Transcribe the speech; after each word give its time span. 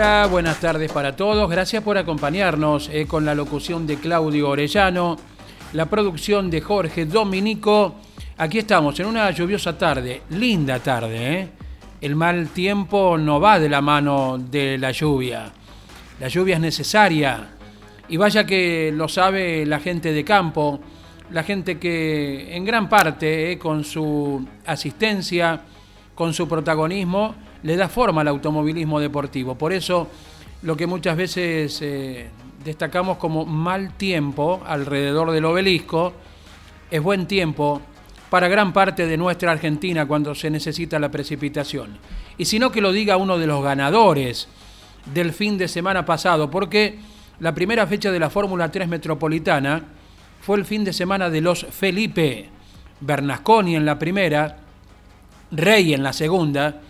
Buenas 0.00 0.58
tardes 0.60 0.90
para 0.90 1.14
todos. 1.14 1.50
Gracias 1.50 1.82
por 1.82 1.98
acompañarnos 1.98 2.88
eh, 2.90 3.06
con 3.06 3.26
la 3.26 3.34
locución 3.34 3.86
de 3.86 3.96
Claudio 3.96 4.48
Orellano, 4.48 5.18
la 5.74 5.84
producción 5.90 6.48
de 6.48 6.62
Jorge 6.62 7.04
Dominico. 7.04 7.96
Aquí 8.38 8.60
estamos 8.60 8.98
en 8.98 9.04
una 9.04 9.30
lluviosa 9.30 9.76
tarde, 9.76 10.22
linda 10.30 10.78
tarde. 10.78 11.34
¿eh? 11.34 11.48
El 12.00 12.16
mal 12.16 12.48
tiempo 12.48 13.18
no 13.18 13.40
va 13.40 13.60
de 13.60 13.68
la 13.68 13.82
mano 13.82 14.38
de 14.38 14.78
la 14.78 14.90
lluvia. 14.90 15.52
La 16.18 16.28
lluvia 16.28 16.54
es 16.54 16.62
necesaria. 16.62 17.48
Y 18.08 18.16
vaya 18.16 18.46
que 18.46 18.90
lo 18.96 19.06
sabe 19.06 19.66
la 19.66 19.80
gente 19.80 20.14
de 20.14 20.24
campo, 20.24 20.80
la 21.30 21.42
gente 21.42 21.78
que 21.78 22.56
en 22.56 22.64
gran 22.64 22.88
parte, 22.88 23.52
eh, 23.52 23.58
con 23.58 23.84
su 23.84 24.48
asistencia, 24.64 25.60
con 26.14 26.32
su 26.32 26.48
protagonismo, 26.48 27.34
le 27.62 27.76
da 27.76 27.88
forma 27.88 28.20
al 28.20 28.28
automovilismo 28.28 29.00
deportivo. 29.00 29.54
Por 29.54 29.72
eso 29.72 30.08
lo 30.62 30.76
que 30.76 30.86
muchas 30.86 31.16
veces 31.16 31.80
eh, 31.82 32.28
destacamos 32.64 33.18
como 33.18 33.46
mal 33.46 33.94
tiempo 33.94 34.62
alrededor 34.66 35.30
del 35.30 35.44
obelisco 35.44 36.12
es 36.90 37.02
buen 37.02 37.26
tiempo 37.26 37.80
para 38.28 38.48
gran 38.48 38.72
parte 38.72 39.06
de 39.06 39.16
nuestra 39.16 39.52
Argentina 39.52 40.06
cuando 40.06 40.34
se 40.34 40.50
necesita 40.50 40.98
la 40.98 41.10
precipitación. 41.10 41.98
Y 42.38 42.44
si 42.44 42.58
no 42.58 42.70
que 42.70 42.80
lo 42.80 42.92
diga 42.92 43.16
uno 43.16 43.38
de 43.38 43.46
los 43.46 43.62
ganadores 43.62 44.48
del 45.12 45.32
fin 45.32 45.58
de 45.58 45.68
semana 45.68 46.04
pasado, 46.04 46.50
porque 46.50 46.98
la 47.40 47.54
primera 47.54 47.86
fecha 47.86 48.12
de 48.12 48.20
la 48.20 48.30
Fórmula 48.30 48.70
3 48.70 48.88
Metropolitana 48.88 49.82
fue 50.40 50.58
el 50.58 50.64
fin 50.64 50.84
de 50.84 50.92
semana 50.92 51.28
de 51.28 51.40
los 51.40 51.66
Felipe, 51.66 52.48
Bernasconi 53.00 53.76
en 53.76 53.84
la 53.84 53.98
primera, 53.98 54.58
Rey 55.50 55.94
en 55.94 56.02
la 56.02 56.12
segunda, 56.12 56.80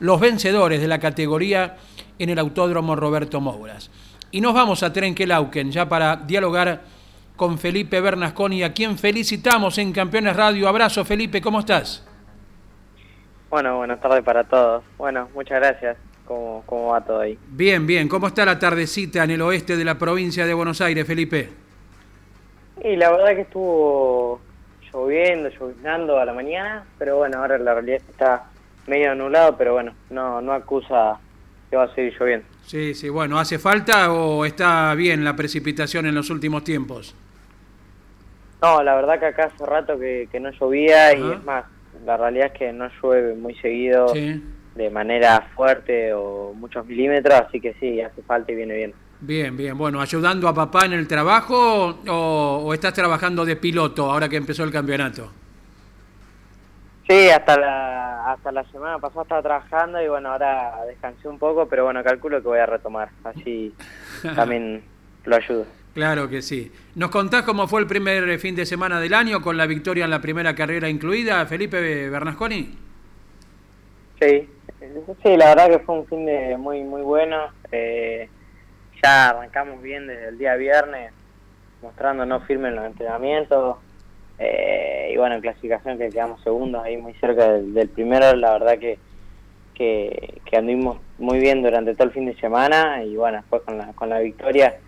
los 0.00 0.20
vencedores 0.20 0.80
de 0.80 0.88
la 0.88 0.98
categoría 0.98 1.76
en 2.18 2.30
el 2.30 2.38
Autódromo 2.38 2.96
Roberto 2.96 3.40
Mouras. 3.40 3.90
Y 4.30 4.40
nos 4.40 4.54
vamos 4.54 4.82
a 4.82 4.92
Trenquelauquen 4.92 5.70
ya 5.70 5.88
para 5.88 6.16
dialogar 6.16 6.80
con 7.36 7.58
Felipe 7.58 8.00
Bernasconi, 8.00 8.62
a 8.62 8.72
quien 8.72 8.98
felicitamos 8.98 9.78
en 9.78 9.92
Campeones 9.92 10.36
Radio. 10.36 10.68
Abrazo, 10.68 11.04
Felipe, 11.04 11.40
¿cómo 11.40 11.60
estás? 11.60 12.06
Bueno, 13.48 13.78
buenas 13.78 14.00
tardes 14.00 14.22
para 14.22 14.44
todos. 14.44 14.84
Bueno, 14.98 15.28
muchas 15.34 15.58
gracias. 15.58 15.96
¿Cómo, 16.26 16.62
¿Cómo 16.66 16.88
va 16.88 17.00
todo 17.00 17.20
ahí? 17.20 17.38
Bien, 17.48 17.86
bien. 17.86 18.08
¿Cómo 18.08 18.28
está 18.28 18.44
la 18.44 18.58
tardecita 18.58 19.24
en 19.24 19.30
el 19.32 19.42
oeste 19.42 19.76
de 19.76 19.84
la 19.84 19.98
provincia 19.98 20.46
de 20.46 20.54
Buenos 20.54 20.80
Aires, 20.80 21.06
Felipe? 21.06 21.48
Y 22.84 22.96
la 22.96 23.10
verdad 23.10 23.34
que 23.34 23.40
estuvo 23.40 24.40
lloviendo, 24.92 25.48
lloviznando 25.48 26.18
a 26.18 26.24
la 26.24 26.32
mañana, 26.32 26.84
pero 26.98 27.16
bueno, 27.16 27.38
ahora 27.38 27.58
la 27.58 27.74
realidad 27.74 28.00
está 28.08 28.44
medio 28.86 29.12
anulado, 29.12 29.56
pero 29.56 29.74
bueno, 29.74 29.94
no, 30.10 30.40
no 30.40 30.52
acusa 30.52 31.18
que 31.68 31.76
va 31.76 31.84
a 31.84 31.94
seguir 31.94 32.14
lloviendo. 32.18 32.46
Sí, 32.66 32.94
sí, 32.94 33.08
bueno, 33.08 33.38
¿hace 33.38 33.58
falta 33.58 34.12
o 34.12 34.44
está 34.44 34.94
bien 34.94 35.24
la 35.24 35.36
precipitación 35.36 36.06
en 36.06 36.14
los 36.14 36.30
últimos 36.30 36.64
tiempos? 36.64 37.14
No, 38.60 38.82
la 38.82 38.94
verdad 38.94 39.18
que 39.18 39.26
acá 39.26 39.50
hace 39.54 39.64
rato 39.64 39.98
que, 39.98 40.28
no 40.40 40.50
llovía 40.50 41.16
y 41.16 41.32
es 41.32 41.44
más, 41.44 41.64
la 42.04 42.16
realidad 42.16 42.50
es 42.52 42.58
que 42.58 42.72
no 42.72 42.90
llueve 43.00 43.34
muy 43.34 43.54
seguido 43.56 44.12
de 44.12 44.90
manera 44.90 45.48
fuerte 45.54 46.12
o 46.12 46.52
muchos 46.54 46.86
milímetros, 46.86 47.40
así 47.48 47.60
que 47.60 47.74
sí, 47.80 48.00
hace 48.00 48.22
falta 48.22 48.52
y 48.52 48.56
viene 48.56 48.74
bien. 48.74 48.94
Bien, 49.20 49.56
bien. 49.56 49.76
Bueno, 49.76 50.00
¿ayudando 50.00 50.48
a 50.48 50.54
papá 50.54 50.86
en 50.86 50.94
el 50.94 51.06
trabajo 51.06 52.00
o, 52.08 52.62
o 52.64 52.74
estás 52.74 52.94
trabajando 52.94 53.44
de 53.44 53.56
piloto 53.56 54.10
ahora 54.10 54.28
que 54.28 54.36
empezó 54.36 54.64
el 54.64 54.70
campeonato? 54.70 55.30
Sí, 57.10 57.28
hasta 57.28 57.58
la, 57.58 58.30
hasta 58.30 58.52
la 58.52 58.62
semana 58.70 59.00
pasada 59.00 59.22
estaba 59.22 59.42
trabajando 59.42 60.00
y 60.00 60.06
bueno, 60.06 60.30
ahora 60.30 60.76
descansé 60.86 61.26
un 61.26 61.40
poco, 61.40 61.66
pero 61.66 61.82
bueno, 61.82 62.04
calculo 62.04 62.40
que 62.40 62.46
voy 62.46 62.60
a 62.60 62.66
retomar, 62.66 63.08
así 63.24 63.74
también 64.36 64.84
lo 65.24 65.34
ayudo. 65.34 65.66
Claro 65.92 66.28
que 66.28 66.40
sí. 66.40 66.70
¿Nos 66.94 67.10
contás 67.10 67.42
cómo 67.42 67.66
fue 67.66 67.80
el 67.80 67.88
primer 67.88 68.38
fin 68.38 68.54
de 68.54 68.64
semana 68.64 69.00
del 69.00 69.12
año 69.12 69.42
con 69.42 69.56
la 69.56 69.66
victoria 69.66 70.04
en 70.04 70.10
la 70.12 70.20
primera 70.20 70.54
carrera 70.54 70.88
incluida, 70.88 71.44
Felipe 71.46 72.08
Bernasconi? 72.08 72.78
Sí, 74.20 74.48
sí, 75.24 75.36
la 75.36 75.46
verdad 75.46 75.68
que 75.68 75.78
fue 75.80 75.96
un 75.96 76.06
fin 76.06 76.26
de 76.26 76.56
muy 76.58 76.84
muy 76.84 77.02
bueno. 77.02 77.38
Eh, 77.72 78.28
ya 79.02 79.30
arrancamos 79.30 79.82
bien 79.82 80.06
desde 80.06 80.28
el 80.28 80.38
día 80.38 80.54
viernes, 80.54 81.12
mostrándonos 81.82 82.44
firme 82.44 82.68
en 82.68 82.76
los 82.76 82.86
entrenamientos, 82.86 83.78
eh, 84.42 85.10
y 85.12 85.18
bueno, 85.18 85.34
en 85.34 85.42
clasificación 85.42 85.98
que 85.98 86.08
quedamos 86.08 86.42
segundos 86.42 86.82
ahí 86.82 86.96
muy 86.96 87.12
cerca 87.14 87.52
del, 87.52 87.90
primero, 87.90 88.34
la 88.34 88.52
verdad 88.52 88.78
que, 88.78 88.98
que, 89.74 90.56
anduvimos 90.56 90.98
muy 91.18 91.38
bien 91.38 91.62
durante 91.62 91.94
todo 91.94 92.04
el 92.04 92.14
fin 92.14 92.24
de 92.24 92.34
semana 92.36 93.04
y 93.04 93.16
bueno, 93.16 93.36
después 93.36 93.60
con 93.62 93.76
la, 93.76 93.92
con 93.92 94.08
la 94.08 94.18
victoria, 94.20 94.78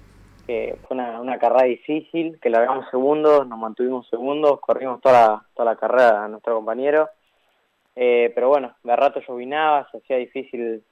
que 0.46 0.76
fue 0.88 0.96
una, 0.96 1.20
una 1.20 1.38
carrera 1.38 1.64
difícil, 1.64 2.38
que 2.41 2.48
largamos 2.48 2.88
segundos, 2.91 3.46
nos 3.46 3.58
mantuvimos 3.58 4.08
segundos, 4.08 4.58
corrimos 4.60 5.02
toda 5.02 5.28
la, 5.28 5.42
toda 5.54 5.72
la 5.72 5.78
carrera 5.78 6.24
a 6.24 6.28
nuestro 6.28 6.54
compañero, 6.54 7.10
eh, 7.94 8.32
pero 8.34 8.48
bueno, 8.48 8.74
de 8.82 8.96
rato 8.96 9.20
llovinaba, 9.20 9.86
se 9.91 9.98
hacía 9.98 10.16
difícil 10.16 10.82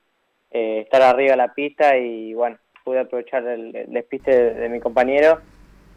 eh, 0.50 0.81
estar 0.81 1.00
arriba 1.00 1.31
de 1.31 1.37
la 1.38 1.54
pista 1.54 1.97
y 1.97 2.34
bueno, 2.34 2.59
pude 2.84 3.00
aprovechar 3.00 3.43
el, 3.47 3.87
despiste 3.88 4.53
de 4.53 4.69
mi 4.69 4.81
compañero 4.81 5.41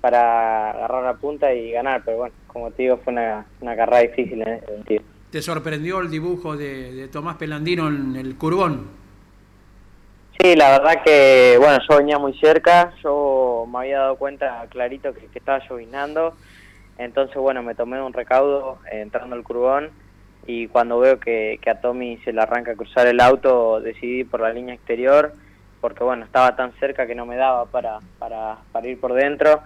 para 0.03 0.71
agarrar 0.71 1.01
la 1.01 1.13
punta 1.13 1.53
y 1.53 1.71
ganar, 1.71 2.01
pero 2.03 2.17
bueno, 2.17 2.35
como 2.47 2.69
te 2.71 2.83
digo, 2.83 2.97
fue 2.97 3.13
una, 3.13 3.45
una 3.61 3.73
carrera 3.73 4.01
difícil 4.01 4.41
en 4.41 4.55
ese 4.55 4.65
sentido. 4.65 5.01
¿Te 5.31 5.41
sorprendió 5.41 6.01
el 6.01 6.11
dibujo 6.11 6.57
de, 6.57 7.07
Tomás 7.09 7.37
Pelandino 7.37 7.87
en 7.87 8.17
el 8.17 8.35
curbón? 8.37 8.89
Sí, 10.37 10.57
la 10.57 10.77
verdad 10.77 11.01
que, 11.05 11.55
bueno, 11.57 11.79
yo 11.89 11.97
venía 11.99 12.19
muy 12.19 12.37
cerca, 12.37 12.93
yo 13.01 13.65
me 13.71 13.79
había 13.79 13.99
dado 13.99 14.17
cuenta 14.17 14.67
clarito 14.67 15.13
que, 15.13 15.29
estaba 15.33 15.65
llovinando, 15.69 16.35
entonces, 16.97 17.37
bueno, 17.37 17.63
me 17.63 17.73
tomé 17.73 18.01
un 18.01 18.11
recaudo 18.11 18.79
entrando 18.91 19.37
al 19.37 19.43
curbón 19.43 19.89
y 20.45 20.67
cuando 20.67 20.99
veo 20.99 21.17
que, 21.17 21.59
que 21.61 21.69
a 21.69 21.79
Tommy 21.79 22.17
se 22.25 22.33
le 22.33 22.41
arranca 22.41 22.71
a 22.71 22.75
cruzar 22.75 23.07
el 23.07 23.21
auto, 23.21 23.79
decidí 23.79 24.25
por 24.25 24.41
la 24.41 24.51
línea 24.51 24.75
exterior, 24.75 25.31
porque, 25.79 26.03
bueno, 26.03 26.25
estaba 26.25 26.57
tan 26.57 26.73
cerca 26.73 27.07
que 27.07 27.15
no 27.15 27.25
me 27.25 27.37
daba 27.37 27.67
para, 27.67 27.99
para, 28.19 28.57
para 28.73 28.87
ir 28.89 28.99
por 28.99 29.13
dentro 29.13 29.63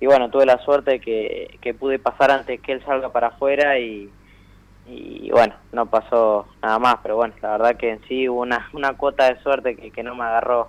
y 0.00 0.06
bueno, 0.06 0.30
tuve 0.30 0.46
la 0.46 0.58
suerte 0.58 0.92
de 0.92 1.00
que, 1.00 1.58
que 1.60 1.74
pude 1.74 1.98
pasar 1.98 2.30
antes 2.30 2.60
que 2.60 2.72
él 2.72 2.84
salga 2.84 3.10
para 3.10 3.28
afuera 3.28 3.78
y, 3.78 4.10
y 4.86 5.30
bueno, 5.30 5.54
no 5.72 5.86
pasó 5.86 6.46
nada 6.62 6.78
más, 6.78 6.96
pero 7.02 7.16
bueno, 7.16 7.34
la 7.42 7.50
verdad 7.52 7.76
que 7.76 7.90
en 7.90 8.00
sí 8.08 8.28
hubo 8.28 8.42
una, 8.42 8.68
una 8.72 8.94
cuota 8.94 9.32
de 9.32 9.40
suerte 9.42 9.76
que, 9.76 9.90
que 9.90 10.02
no 10.02 10.14
me 10.14 10.24
agarró 10.24 10.68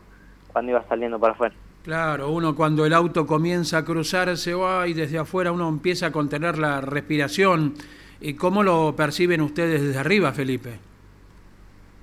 cuando 0.52 0.72
iba 0.72 0.84
saliendo 0.90 1.20
para 1.20 1.34
afuera. 1.34 1.56
Claro, 1.84 2.30
uno 2.30 2.56
cuando 2.56 2.86
el 2.86 2.94
auto 2.94 3.26
comienza 3.26 3.78
a 3.80 3.86
cruzarse 3.86 4.54
va 4.54 4.88
y 4.88 4.94
desde 4.94 5.18
afuera 5.18 5.52
uno 5.52 5.70
empieza 5.70 6.08
a 6.08 6.12
contener 6.12 6.58
la 6.58 6.82
respiración. 6.82 7.76
¿Y 8.22 8.34
cómo 8.34 8.64
lo 8.64 8.96
perciben 8.98 9.42
ustedes 9.42 9.82
desde 9.82 10.00
arriba, 10.00 10.34
Felipe? 10.34 10.78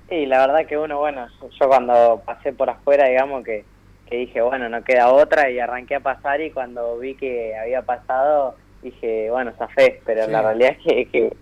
Sí, 0.09 0.25
la 0.25 0.39
verdad 0.39 0.65
que 0.65 0.77
uno, 0.77 0.97
bueno, 0.97 1.27
yo 1.59 1.67
cuando 1.67 2.21
pasé 2.25 2.53
por 2.53 2.69
afuera, 2.69 3.07
digamos 3.07 3.43
que 3.43 3.65
que 4.07 4.17
dije, 4.17 4.41
bueno, 4.41 4.69
no 4.69 4.83
queda 4.83 5.11
otra 5.11 5.49
y 5.49 5.59
arranqué 5.59 5.95
a 5.95 5.99
pasar 5.99 6.41
y 6.41 6.51
cuando 6.51 6.97
vi 6.97 7.15
que 7.15 7.55
había 7.55 7.81
pasado 7.81 8.55
dije, 8.81 9.29
bueno, 9.31 9.53
fe 9.75 10.01
pero 10.05 10.27
la 10.27 10.41
realidad 10.41 10.71
es 10.71 11.09
que, 11.09 11.09
que, 11.09 11.37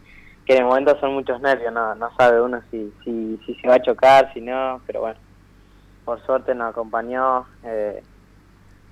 en 0.47 0.57
el 0.57 0.65
momento 0.65 0.99
son 0.99 1.13
muchos 1.13 1.41
nervios, 1.41 1.73
no, 1.73 1.95
no 1.95 2.15
sabe 2.17 2.41
uno 2.41 2.61
si, 2.71 2.91
si, 3.03 3.39
si 3.45 3.55
se 3.55 3.67
va 3.67 3.75
a 3.75 3.81
chocar, 3.81 4.31
si 4.33 4.41
no, 4.41 4.81
pero 4.85 5.01
bueno, 5.01 5.19
por 6.05 6.23
suerte 6.25 6.53
nos 6.53 6.69
acompañó, 6.69 7.45
eh, 7.63 8.03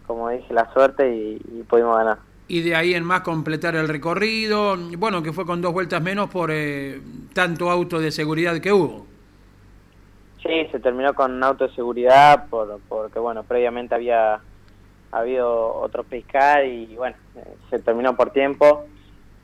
como 0.08 0.30
dije, 0.30 0.54
la 0.54 0.72
suerte 0.74 1.10
y, 1.16 1.64
pudimos 1.70 1.98
ganar. 1.98 2.18
Y 2.48 2.62
de 2.62 2.76
ahí 2.76 2.94
en 2.94 3.06
más 3.06 3.22
completar 3.22 3.76
el 3.76 3.88
recorrido, 3.88 4.76
bueno, 4.98 5.24
que 5.24 5.32
fue 5.32 5.46
con 5.46 5.62
dos 5.62 5.72
vueltas 5.72 6.02
menos 6.02 6.30
por 6.30 6.50
eh, 6.52 7.00
tanto 7.34 7.70
auto 7.72 8.00
de 8.00 8.12
seguridad 8.12 8.60
que 8.60 8.74
hubo. 8.74 9.13
Sí, 10.44 10.68
se 10.72 10.80
terminó 10.80 11.14
con 11.14 11.32
un 11.32 11.44
auto 11.44 11.68
de 11.68 11.74
seguridad 11.74 12.48
por, 12.50 12.80
porque, 12.90 13.18
bueno, 13.18 13.44
previamente 13.44 13.96
había 13.96 14.42
habido 15.12 15.76
otro 15.76 16.04
pescar 16.04 16.66
y, 16.66 16.96
bueno, 16.96 17.16
se 17.70 17.80
terminó 17.80 18.16
por 18.16 18.32
tiempo. 18.32 18.86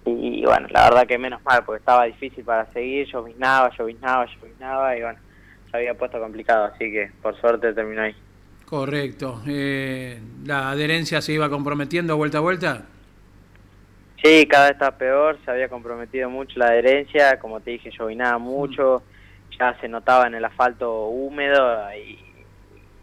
y, 0.06 0.44
bueno, 0.44 0.68
la 0.72 0.90
verdad 0.90 1.08
que 1.08 1.18
menos 1.18 1.44
mal, 1.44 1.64
porque 1.64 1.80
estaba 1.80 2.06
difícil 2.06 2.44
para 2.44 2.66
seguir, 2.74 3.08
lloviznaba, 3.08 3.72
lloviznaba, 3.78 4.26
lloviznaba 4.26 4.98
y 4.98 5.02
bueno, 5.02 5.20
se 5.70 5.78
había 5.78 5.94
puesto 5.94 6.20
complicado, 6.20 6.66
así 6.66 6.92
que 6.92 7.12
por 7.22 7.40
suerte 7.40 7.74
terminó 7.74 8.02
ahí. 8.02 8.16
Correcto. 8.66 9.42
Eh, 9.48 10.20
¿La 10.46 10.70
adherencia 10.72 11.22
se 11.22 11.34
iba 11.34 11.50
comprometiendo 11.50 12.18
vuelta 12.18 12.40
a 12.40 12.42
vuelta? 12.42 12.86
Sí, 14.24 14.46
cada 14.48 14.66
vez 14.66 14.74
estaba 14.74 14.98
peor, 14.98 15.40
se 15.46 15.52
había 15.52 15.70
comprometido 15.70 16.30
mucho 16.30 16.60
la 16.60 16.68
adherencia, 16.68 17.40
como 17.40 17.62
te 17.62 17.72
dije, 17.72 17.90
llovinaba 17.98 18.38
mucho, 18.38 19.02
ya 19.60 19.78
se 19.80 19.88
notaba 19.88 20.28
en 20.28 20.36
el 20.36 20.46
asfalto 20.46 21.08
húmedo 21.08 21.88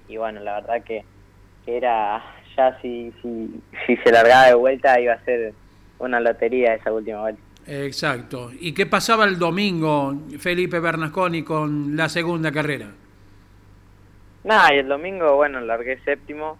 y, 0.08 0.16
bueno, 0.16 0.40
la 0.40 0.60
verdad 0.60 0.82
que, 0.82 1.04
era 1.66 2.22
ya 2.56 2.80
si, 2.80 3.12
si, 3.20 3.60
si 3.86 3.96
se 3.96 4.12
largaba 4.12 4.46
de 4.46 4.54
vuelta 4.54 5.00
iba 5.00 5.14
a 5.14 5.24
ser 5.24 5.52
una 5.98 6.20
lotería 6.20 6.74
esa 6.74 6.92
última 6.92 7.22
vuelta. 7.22 7.42
Exacto. 7.66 8.52
¿Y 8.58 8.72
qué 8.72 8.86
pasaba 8.86 9.24
el 9.24 9.38
domingo, 9.38 10.14
Felipe 10.38 10.78
Bernasconi, 10.78 11.42
con 11.42 11.96
la 11.96 12.08
segunda 12.08 12.52
carrera? 12.52 12.92
Nada, 14.44 14.72
y 14.72 14.78
el 14.78 14.86
domingo, 14.86 15.34
bueno, 15.34 15.60
largué 15.60 15.98
séptimo, 16.04 16.56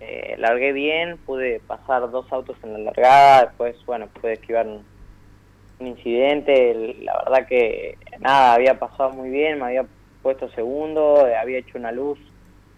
eh, 0.00 0.36
largué 0.38 0.72
bien, 0.72 1.16
pude 1.24 1.60
pasar 1.66 2.10
dos 2.10 2.30
autos 2.30 2.58
en 2.62 2.74
la 2.74 2.78
largada, 2.80 3.46
después, 3.46 3.76
bueno, 3.86 4.08
pude 4.08 4.34
esquivar 4.34 4.66
un, 4.66 4.84
incidente, 5.80 6.96
la 7.02 7.18
verdad 7.24 7.46
que 7.46 7.98
nada, 8.20 8.54
había 8.54 8.78
pasado 8.78 9.10
muy 9.10 9.30
bien, 9.30 9.58
me 9.58 9.66
había 9.66 9.86
puesto 10.22 10.48
segundo, 10.50 11.26
había 11.40 11.58
hecho 11.58 11.78
una 11.78 11.92
luz, 11.92 12.18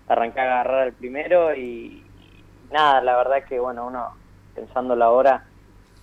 arranqué 0.08 0.40
a 0.40 0.44
agarrar 0.44 0.88
el 0.88 0.92
primero 0.94 1.54
y, 1.54 2.04
nada, 2.72 3.00
la 3.00 3.16
verdad 3.16 3.44
que, 3.48 3.58
bueno, 3.58 3.86
uno 3.86 4.08
pensándolo 4.54 5.04
ahora, 5.04 5.44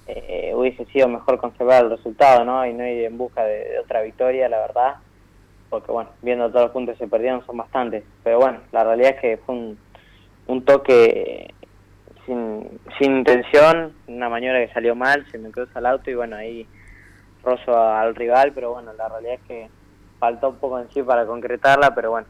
eh, 0.07 0.53
hubiese 0.55 0.85
sido 0.85 1.07
mejor 1.07 1.37
conservar 1.37 1.83
el 1.83 1.91
resultado, 1.91 2.45
¿no? 2.45 2.65
Y 2.65 2.73
no 2.73 2.85
ir 2.87 3.05
en 3.05 3.17
busca 3.17 3.43
de, 3.43 3.79
otra 3.79 4.01
victoria, 4.01 4.47
la 4.47 4.59
verdad, 4.59 4.95
porque, 5.69 5.91
bueno, 5.91 6.11
viendo 6.21 6.49
todos 6.49 6.65
los 6.65 6.71
puntos 6.71 6.97
que 6.97 7.05
se 7.05 7.09
perdieron 7.09 7.45
son 7.45 7.57
bastantes, 7.57 8.03
pero 8.23 8.39
bueno, 8.39 8.59
la 8.71 8.83
realidad 8.83 9.15
es 9.15 9.21
que 9.21 9.37
fue 9.37 9.55
un, 9.55 9.77
un 10.47 10.63
toque 10.63 11.53
sin, 12.25 12.79
sin 12.99 13.17
intención, 13.17 13.93
una 14.07 14.29
maniobra 14.29 14.65
que 14.65 14.73
salió 14.73 14.95
mal, 14.95 15.25
se 15.31 15.37
me 15.37 15.51
cruza 15.51 15.79
el 15.79 15.85
auto 15.85 16.09
y 16.09 16.15
bueno, 16.15 16.35
ahí 16.35 16.67
rozo 17.45 17.77
al 17.77 18.15
rival, 18.15 18.51
pero 18.53 18.73
bueno, 18.73 18.91
la 18.93 19.07
realidad 19.07 19.35
es 19.35 19.41
que 19.47 19.69
faltó 20.19 20.49
un 20.49 20.55
poco 20.57 20.79
en 20.79 20.89
sí 20.91 21.03
para 21.03 21.25
concretarla, 21.25 21.93
pero 21.93 22.11
bueno, 22.11 22.27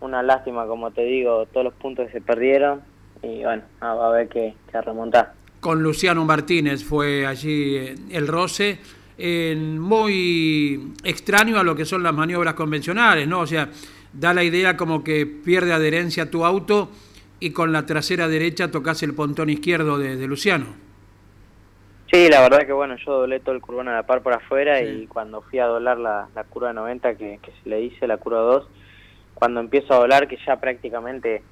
una 0.00 0.22
lástima, 0.22 0.66
como 0.66 0.90
te 0.90 1.02
digo, 1.02 1.46
todos 1.46 1.64
los 1.64 1.74
puntos 1.74 2.06
que 2.06 2.12
se 2.12 2.20
perdieron 2.20 2.82
y 3.22 3.42
bueno, 3.42 3.62
va 3.80 4.04
a 4.04 4.08
haber 4.08 4.28
que, 4.28 4.54
que 4.70 4.80
remontar. 4.80 5.32
Con 5.60 5.82
Luciano 5.82 6.24
Martínez 6.24 6.84
fue 6.84 7.26
allí 7.26 7.76
eh, 7.76 7.94
el 8.10 8.26
roce. 8.26 8.78
muy 9.18 10.92
extraño 11.04 11.58
a 11.58 11.62
lo 11.62 11.74
que 11.74 11.84
son 11.84 12.02
las 12.02 12.12
maniobras 12.12 12.54
convencionales, 12.54 13.28
¿no? 13.28 13.40
O 13.40 13.46
sea, 13.46 13.68
da 14.12 14.34
la 14.34 14.42
idea 14.44 14.76
como 14.76 15.02
que 15.02 15.26
pierde 15.26 15.72
adherencia 15.72 16.24
a 16.24 16.30
tu 16.30 16.44
auto 16.44 16.90
y 17.40 17.50
con 17.50 17.72
la 17.72 17.86
trasera 17.86 18.28
derecha 18.28 18.70
tocas 18.70 19.02
el 19.02 19.14
pontón 19.14 19.50
izquierdo 19.50 19.98
de, 19.98 20.26
Luciano. 20.26 20.66
Sí, 22.12 22.28
la 22.28 22.42
verdad 22.42 22.66
que 22.66 22.74
bueno, 22.74 22.96
yo 22.96 23.20
doblé 23.20 23.40
todo 23.40 23.54
el 23.54 23.62
curbón 23.62 23.88
a 23.88 23.94
la 23.94 24.02
par 24.02 24.20
por 24.20 24.34
afuera 24.34 24.82
y 24.82 25.06
cuando 25.06 25.40
fui 25.40 25.60
a 25.60 25.64
doblar 25.64 25.96
la, 25.96 26.28
curva 26.50 26.74
90 26.74 27.14
que, 27.14 27.40
se 27.40 27.70
le 27.70 27.80
hice, 27.80 28.06
la 28.06 28.18
curva 28.18 28.40
2, 28.40 28.68
cuando 29.32 29.60
empiezo 29.60 29.94
a 29.94 30.00
doblar, 30.00 30.28
que 30.28 30.36
ya 30.46 30.56
prácticamente 30.56 31.42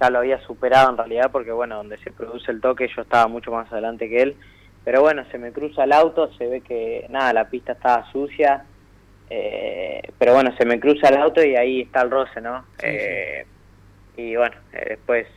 ya 0.00 0.10
lo 0.10 0.18
había 0.18 0.40
superado 0.40 0.90
en 0.90 0.96
realidad, 0.96 1.30
porque 1.30 1.52
bueno, 1.52 1.76
donde 1.76 1.98
se 1.98 2.10
produce 2.10 2.50
el 2.50 2.60
toque 2.60 2.90
yo 2.96 3.02
estaba 3.02 3.28
mucho 3.28 3.52
más 3.52 3.70
adelante 3.70 4.08
que 4.08 4.22
él, 4.22 4.36
pero 4.84 5.02
bueno, 5.02 5.24
se 5.30 5.38
me 5.38 5.52
cruza 5.52 5.84
el 5.84 5.92
auto, 5.92 6.32
se 6.32 6.48
ve 6.48 6.62
que 6.62 7.06
nada, 7.10 7.32
la 7.32 7.48
pista 7.48 7.74
estaba 7.74 8.10
sucia, 8.10 8.64
eh, 9.30 10.02
pero 10.18 10.34
bueno, 10.34 10.52
se 10.58 10.66
me 10.66 10.80
cruza 10.80 11.10
el 11.10 11.18
auto 11.18 11.44
y 11.44 11.54
ahí 11.54 11.82
está 11.82 12.02
el 12.02 12.10
roce, 12.10 12.40
¿no? 12.40 12.64
Eh, 12.82 13.46
y 14.16 14.34
bueno, 14.34 14.56
eh, 14.72 14.84
después 14.88 15.28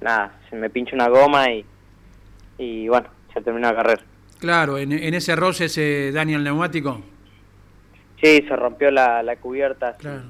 nada, 0.00 0.32
se 0.48 0.56
me 0.56 0.70
pincha 0.70 0.94
una 0.94 1.08
goma 1.08 1.50
y, 1.50 1.66
y 2.56 2.88
bueno, 2.88 3.10
se 3.34 3.42
terminó 3.42 3.68
la 3.68 3.76
carrera. 3.76 4.02
Claro, 4.42 4.76
en, 4.76 4.90
ese 4.92 5.36
roce 5.36 5.68
se 5.68 6.10
daña 6.10 6.36
el 6.36 6.42
neumático. 6.42 7.00
Sí, 8.20 8.44
se 8.48 8.56
rompió 8.56 8.90
la, 8.90 9.22
la 9.22 9.36
cubierta, 9.36 9.96
claro. 9.96 10.22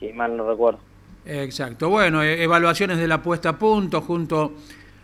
si, 0.00 0.12
mal 0.12 0.36
no 0.36 0.50
recuerdo. 0.50 0.80
Exacto. 1.24 1.90
Bueno, 1.90 2.24
e, 2.24 2.42
evaluaciones 2.42 2.98
de 2.98 3.06
la 3.06 3.22
puesta 3.22 3.50
a 3.50 3.52
punto 3.56 4.00
junto 4.00 4.54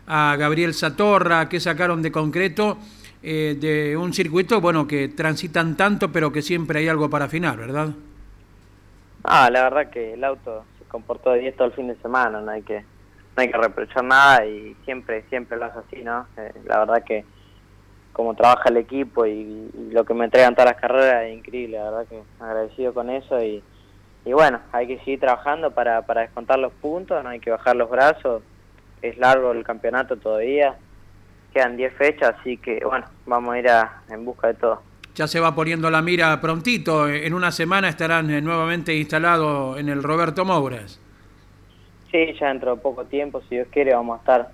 a 0.09 0.35
Gabriel 0.37 0.75
Satorra, 0.75 1.49
que 1.49 1.61
sacaron 1.61 2.03
de 2.03 2.11
concreto 2.11 2.79
eh, 3.23 3.57
de 3.61 3.97
un 3.97 4.13
circuito, 4.13 4.61
bueno, 4.61 4.89
que 4.89 5.11
transitan 5.11 5.77
tanto, 5.77 6.11
pero 6.11 6.33
que 6.33 6.43
siempre 6.43 6.81
hay 6.81 6.89
algo 6.89 7.09
para 7.09 7.27
afinar, 7.27 7.57
¿verdad? 7.57 7.91
Ah, 9.23 9.49
la 9.53 9.63
verdad 9.63 9.91
que 9.91 10.15
el 10.15 10.25
auto 10.25 10.65
se 10.81 10.85
comportó 10.87 11.31
de 11.31 11.43
10 11.43 11.55
todo 11.55 11.69
el 11.69 11.75
fin 11.75 11.87
de 11.87 11.97
semana, 12.03 12.41
no 12.41 12.51
hay 12.51 12.63
que 12.63 12.79
no 13.37 13.43
hay 13.43 13.53
que 13.53 13.57
reprochar 13.57 14.03
nada 14.03 14.45
y 14.47 14.75
siempre, 14.85 15.23
siempre 15.29 15.57
lo 15.59 15.67
hace 15.67 15.79
así, 15.79 16.03
¿no? 16.03 16.27
Eh, 16.37 16.53
la 16.65 16.81
verdad 16.81 17.05
que 17.05 17.25
como 18.15 18.35
trabaja 18.35 18.71
el 18.71 18.79
equipo 18.79 19.27
y, 19.27 19.71
lo 19.91 20.05
que 20.05 20.15
me 20.15 20.25
entregan 20.25 20.55
todas 20.55 20.73
las 20.73 20.81
carreras 20.81 21.25
es 21.25 21.37
increíble, 21.37 21.77
la 21.77 21.91
verdad 21.91 22.07
que 22.09 22.23
agradecido 22.41 22.95
con 22.95 23.11
eso 23.11 23.41
y, 23.43 23.63
y 24.25 24.33
bueno, 24.33 24.61
hay 24.73 24.87
que 24.87 24.99
seguir 25.01 25.21
trabajando 25.21 25.73
para, 25.73 26.03
para 26.03 26.23
descontar 26.23 26.59
los 26.59 26.73
puntos, 26.73 27.23
no 27.23 27.29
hay 27.29 27.41
que 27.41 27.51
bajar 27.51 27.77
los 27.77 27.91
brazos, 27.91 28.43
es 29.03 29.19
largo 29.19 29.53
el 29.53 29.63
campeonato 29.63 30.17
todavía, 30.17 30.77
quedan 31.53 31.77
10 31.77 31.95
fechas, 31.95 32.35
así 32.41 32.57
que 32.57 32.81
bueno, 32.85 33.07
vamos 33.27 33.55
a 33.55 33.59
ir 33.59 33.69
a, 33.69 34.03
en 34.09 34.25
busca 34.25 34.49
de 34.49 34.55
todo. 34.55 34.83
Ya 35.15 35.29
se 35.29 35.39
va 35.39 35.55
poniendo 35.55 35.91
la 35.91 36.03
mira 36.03 36.41
prontito, 36.41 37.09
en 37.09 37.35
una 37.35 37.53
semana 37.53 37.89
estarán 37.89 38.31
eh, 38.31 38.41
nuevamente 38.41 38.95
instalados 38.95 39.79
en 39.79 39.89
el 39.89 40.03
Roberto 40.03 40.45
Mouras. 40.45 41.01
Sí, 42.11 42.35
ya 42.41 42.49
dentro 42.49 42.77
de 42.77 42.81
poco 42.81 43.05
tiempo, 43.05 43.41
si 43.49 43.57
Dios 43.57 43.69
quiere, 43.71 43.95
vamos 43.95 44.17
a 44.17 44.21
estar 44.21 44.51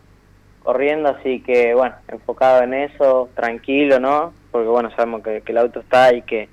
corriendo, 0.62 1.08
así 1.08 1.40
que 1.40 1.74
bueno, 1.74 1.94
enfocado 2.08 2.62
en 2.62 2.74
eso, 2.74 3.28
tranquilo, 3.34 3.98
¿no? 3.98 4.32
Porque 4.50 4.68
bueno, 4.68 4.90
sabemos 4.94 5.22
que, 5.22 5.42
el 5.44 5.58
auto 5.58 5.80
está 5.80 6.14
y 6.14 6.22
que, 6.22 6.48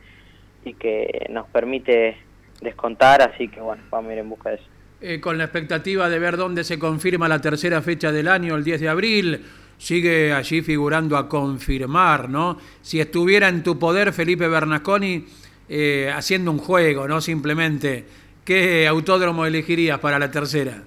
y 0.66 0.74
que 0.74 1.28
nos 1.30 1.48
permite 1.48 2.18
descontar, 2.62 3.22
así 3.22 3.48
que 3.48 3.60
bueno, 3.60 3.84
vamos 3.90 4.10
a 4.10 4.14
ir 4.14 4.20
en 4.20 4.30
busca 4.30 4.50
de 4.50 4.56
eso. 4.56 4.66
Eh, 5.00 5.20
con 5.20 5.38
la 5.38 5.44
expectativa 5.44 6.10
de 6.10 6.18
ver 6.18 6.38
dónde 6.38 6.64
se 6.64 6.80
confirma 6.80 7.28
la 7.28 7.40
tercera 7.40 7.82
fecha 7.82 8.12
del 8.12 8.28
año, 8.28 8.56
el 8.56 8.64
10 8.64 8.82
de 8.82 8.90
abril, 8.90 9.46
sigue 9.78 10.34
allí 10.34 10.62
figurando 10.62 11.18
a 11.18 11.30
confirmar, 11.30 12.30
¿no? 12.30 12.58
Si 12.82 13.00
estuviera 13.00 13.48
en 13.48 13.62
tu 13.62 13.78
poder 13.78 14.12
Felipe 14.12 14.48
Bernasconi 14.48 15.26
eh, 15.70 16.12
haciendo 16.16 16.50
un 16.50 16.58
juego, 16.58 17.08
no 17.08 17.22
simplemente, 17.22 18.06
¿qué 18.44 18.88
autódromo 18.88 19.46
elegirías 19.46 20.00
para 20.00 20.18
la 20.18 20.32
tercera? 20.32 20.82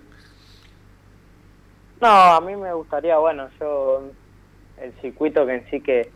No, 2.01 2.09
a 2.09 2.41
mí 2.41 2.57
me 2.57 2.73
gustaría, 2.73 3.19
bueno, 3.19 3.49
yo, 3.61 4.03
el 4.81 4.93
circuito 5.01 5.45
que 5.45 5.55
en 5.57 5.71
sí 5.71 5.81
que 5.81 6.11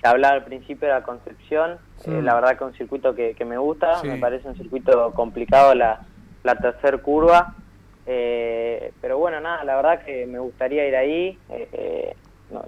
se 0.00 0.06
hablaba 0.06 0.34
al 0.34 0.44
principio 0.44 0.86
era 0.86 1.02
Concepción, 1.02 1.78
eh, 2.06 2.22
la 2.22 2.34
verdad 2.34 2.50
que 2.50 2.64
es 2.64 2.70
un 2.70 2.74
circuito 2.74 3.14
que, 3.14 3.36
me 3.44 3.58
gusta, 3.58 4.02
me 4.04 4.18
parece 4.18 4.46
un 4.46 4.56
circuito 4.56 5.12
complicado 5.12 5.74
la, 5.74 6.00
la 6.44 6.54
tercera 6.56 6.98
curva, 6.98 7.54
eh, 8.06 8.92
pero 9.00 9.18
bueno, 9.18 9.40
nada, 9.40 9.64
la 9.64 9.76
verdad 9.76 10.04
que 10.04 10.26
me 10.26 10.38
gustaría 10.38 10.86
ir 10.86 10.94
ahí, 10.94 11.38
eh, 11.50 12.14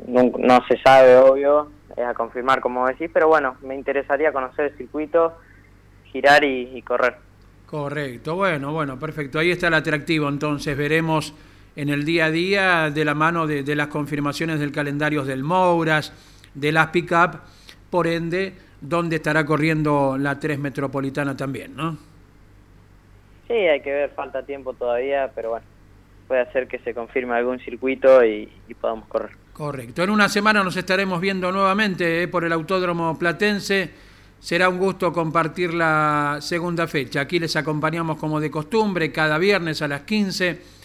no, 0.09 0.61
se 0.67 0.79
sabe, 0.79 1.17
obvio, 1.19 1.71
es 1.97 2.05
a 2.05 2.15
confirmar 2.15 2.61
como 2.61 2.87
decís, 2.89 3.11
pero 3.13 3.29
bueno, 3.29 3.57
me 3.63 3.77
interesaría 3.77 4.33
conocer 4.33 4.73
el 4.73 4.77
circuito, 4.77 5.35
girar 6.11 6.43
y 6.43 6.83
correr. 6.83 7.19
Correcto, 7.67 8.35
bueno, 8.35 8.73
bueno, 8.73 8.99
perfecto, 8.99 9.39
ahí 9.39 9.53
está 9.53 9.69
el 9.69 9.75
atractivo, 9.75 10.29
entonces 10.29 10.77
veremos 10.77 11.33
en 11.77 11.91
el 11.91 12.05
día 12.05 12.27
a 12.27 12.31
día 12.31 12.91
de 12.91 13.05
la 13.05 13.15
mano 13.15 13.47
de, 13.47 13.77
las 13.77 13.89
confirmaciones 13.89 14.59
del 14.59 14.73
calendario 14.73 15.25
del 15.25 15.45
Mouras, 15.45 16.13
de 16.55 16.73
las 16.73 16.89
pick-up, 16.89 17.39
por 17.91 18.07
ende, 18.07 18.55
donde 18.81 19.17
estará 19.17 19.45
corriendo 19.45 20.17
la 20.19 20.41
3 20.41 20.59
Metropolitana 20.59 21.37
también, 21.37 21.77
¿no? 21.77 21.99
Sí, 23.47 23.53
hay 23.53 23.81
que 23.81 23.93
ver, 23.93 24.11
falta 24.11 24.43
tiempo 24.43 24.73
todavía, 24.73 25.31
pero 25.35 25.51
bueno, 25.51 25.67
puede 26.27 26.51
ser 26.51 26.67
que 26.67 26.79
se 26.79 26.95
confirme 26.95 27.35
algún 27.35 27.61
circuito 27.61 28.25
y, 28.25 28.51
podamos 28.81 29.07
correr. 29.07 29.31
Correcto. 29.53 30.03
En 30.03 30.11
una 30.11 30.29
semana 30.29 30.65
nos 30.65 30.77
estaremos 30.77 31.21
viendo 31.21 31.53
nuevamente 31.53 32.23
eh, 32.23 32.29
por 32.29 32.45
el 32.45 32.53
Autódromo 32.53 33.19
Platense. 33.19 33.91
Será 34.41 34.69
un 34.69 34.79
gusto 34.79 35.13
compartir 35.13 35.73
la 35.73 36.39
segunda 36.41 36.87
fecha. 36.87 37.21
Aquí 37.21 37.39
les 37.39 37.57
acompañamos 37.57 38.19
como 38.19 38.41
de 38.41 38.51
costumbre 38.51 39.13
cada 39.13 39.39
viernes 39.39 39.81
a 39.81 39.89
las 39.89 40.03
15 40.03 40.76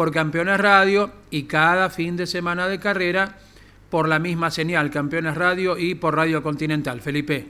por 0.00 0.12
Campeones 0.12 0.58
Radio 0.58 1.10
y 1.28 1.42
cada 1.42 1.90
fin 1.90 2.16
de 2.16 2.26
semana 2.26 2.68
de 2.68 2.80
carrera 2.80 3.34
por 3.90 4.08
la 4.08 4.18
misma 4.18 4.50
señal, 4.50 4.90
Campeones 4.90 5.36
Radio 5.36 5.76
y 5.76 5.94
por 5.94 6.16
Radio 6.16 6.42
Continental. 6.42 7.02
Felipe. 7.02 7.44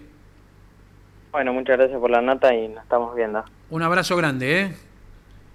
Bueno, 1.31 1.53
muchas 1.53 1.79
gracias 1.79 2.01
por 2.01 2.11
la 2.11 2.21
nota 2.21 2.53
y 2.53 2.67
nos 2.67 2.83
estamos 2.83 3.15
viendo. 3.15 3.45
Un 3.71 3.83
abrazo 3.85 4.17
grande, 4.17 4.63
¿eh? 4.63 4.77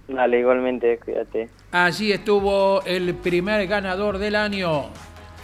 Dale, 0.08 0.40
igualmente, 0.40 0.98
cuídate. 1.04 1.50
Allí 1.70 2.12
estuvo 2.12 2.80
el 2.86 3.12
primer 3.16 3.66
ganador 3.66 4.16
del 4.16 4.34
año, 4.34 4.84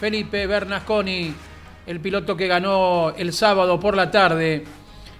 Felipe 0.01 0.47
Bernasconi, 0.47 1.35
el 1.87 2.01
piloto 2.01 2.35
que 2.35 2.47
ganó 2.47 3.11
el 3.15 3.35
sábado 3.35 3.79
por 3.79 3.95
la 3.95 4.11
tarde 4.11 4.65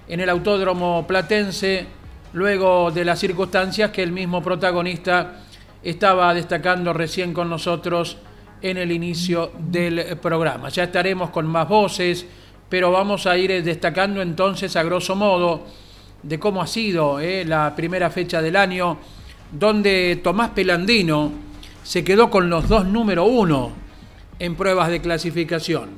en 0.07 0.19
el 0.19 0.29
Autódromo 0.29 1.05
Platense, 1.05 1.85
luego 2.33 2.89
de 2.89 3.05
las 3.05 3.19
circunstancias 3.19 3.91
que 3.91 4.01
el 4.01 4.11
mismo 4.11 4.41
protagonista 4.41 5.43
estaba 5.83 6.33
destacando 6.33 6.93
recién 6.93 7.33
con 7.33 7.49
nosotros 7.49 8.17
en 8.61 8.77
el 8.77 8.91
inicio 8.91 9.51
del 9.59 10.17
programa. 10.17 10.69
Ya 10.69 10.83
estaremos 10.83 11.29
con 11.29 11.45
más 11.45 11.67
voces, 11.67 12.25
pero 12.69 12.91
vamos 12.91 13.27
a 13.27 13.37
ir 13.37 13.63
destacando 13.63 14.21
entonces 14.21 14.75
a 14.75 14.83
grosso 14.83 15.15
modo 15.15 15.63
de 16.23 16.39
cómo 16.39 16.61
ha 16.61 16.67
sido 16.67 17.19
eh, 17.19 17.43
la 17.45 17.75
primera 17.75 18.09
fecha 18.09 18.41
del 18.41 18.55
año, 18.55 18.97
donde 19.51 20.21
Tomás 20.23 20.51
Pelandino 20.51 21.31
se 21.83 22.03
quedó 22.03 22.29
con 22.29 22.49
los 22.49 22.69
dos 22.69 22.85
número 22.85 23.25
uno 23.25 23.71
en 24.39 24.55
pruebas 24.55 24.89
de 24.89 25.01
clasificación. 25.01 25.89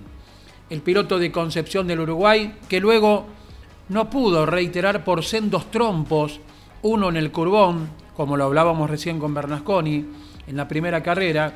El 0.70 0.82
piloto 0.82 1.20
de 1.20 1.32
Concepción 1.32 1.86
del 1.86 2.00
Uruguay, 2.00 2.56
que 2.68 2.80
luego 2.80 3.27
no 3.89 4.10
pudo 4.10 4.48
reiterar 4.48 5.04
por 5.04 5.24
sendos 5.24 5.70
trompos, 5.70 6.39
uno 6.82 7.10
en 7.10 7.18
el 7.18 7.32
Curbón, 7.32 7.89
como 8.15 8.38
lo 8.38 8.45
hablábamos 8.45 8.89
recién 8.89 9.19
con 9.19 9.34
Bernasconi, 9.34 10.05
en 10.48 10.57
la 10.57 10.67
primera 10.67 11.01
carrera, 11.03 11.53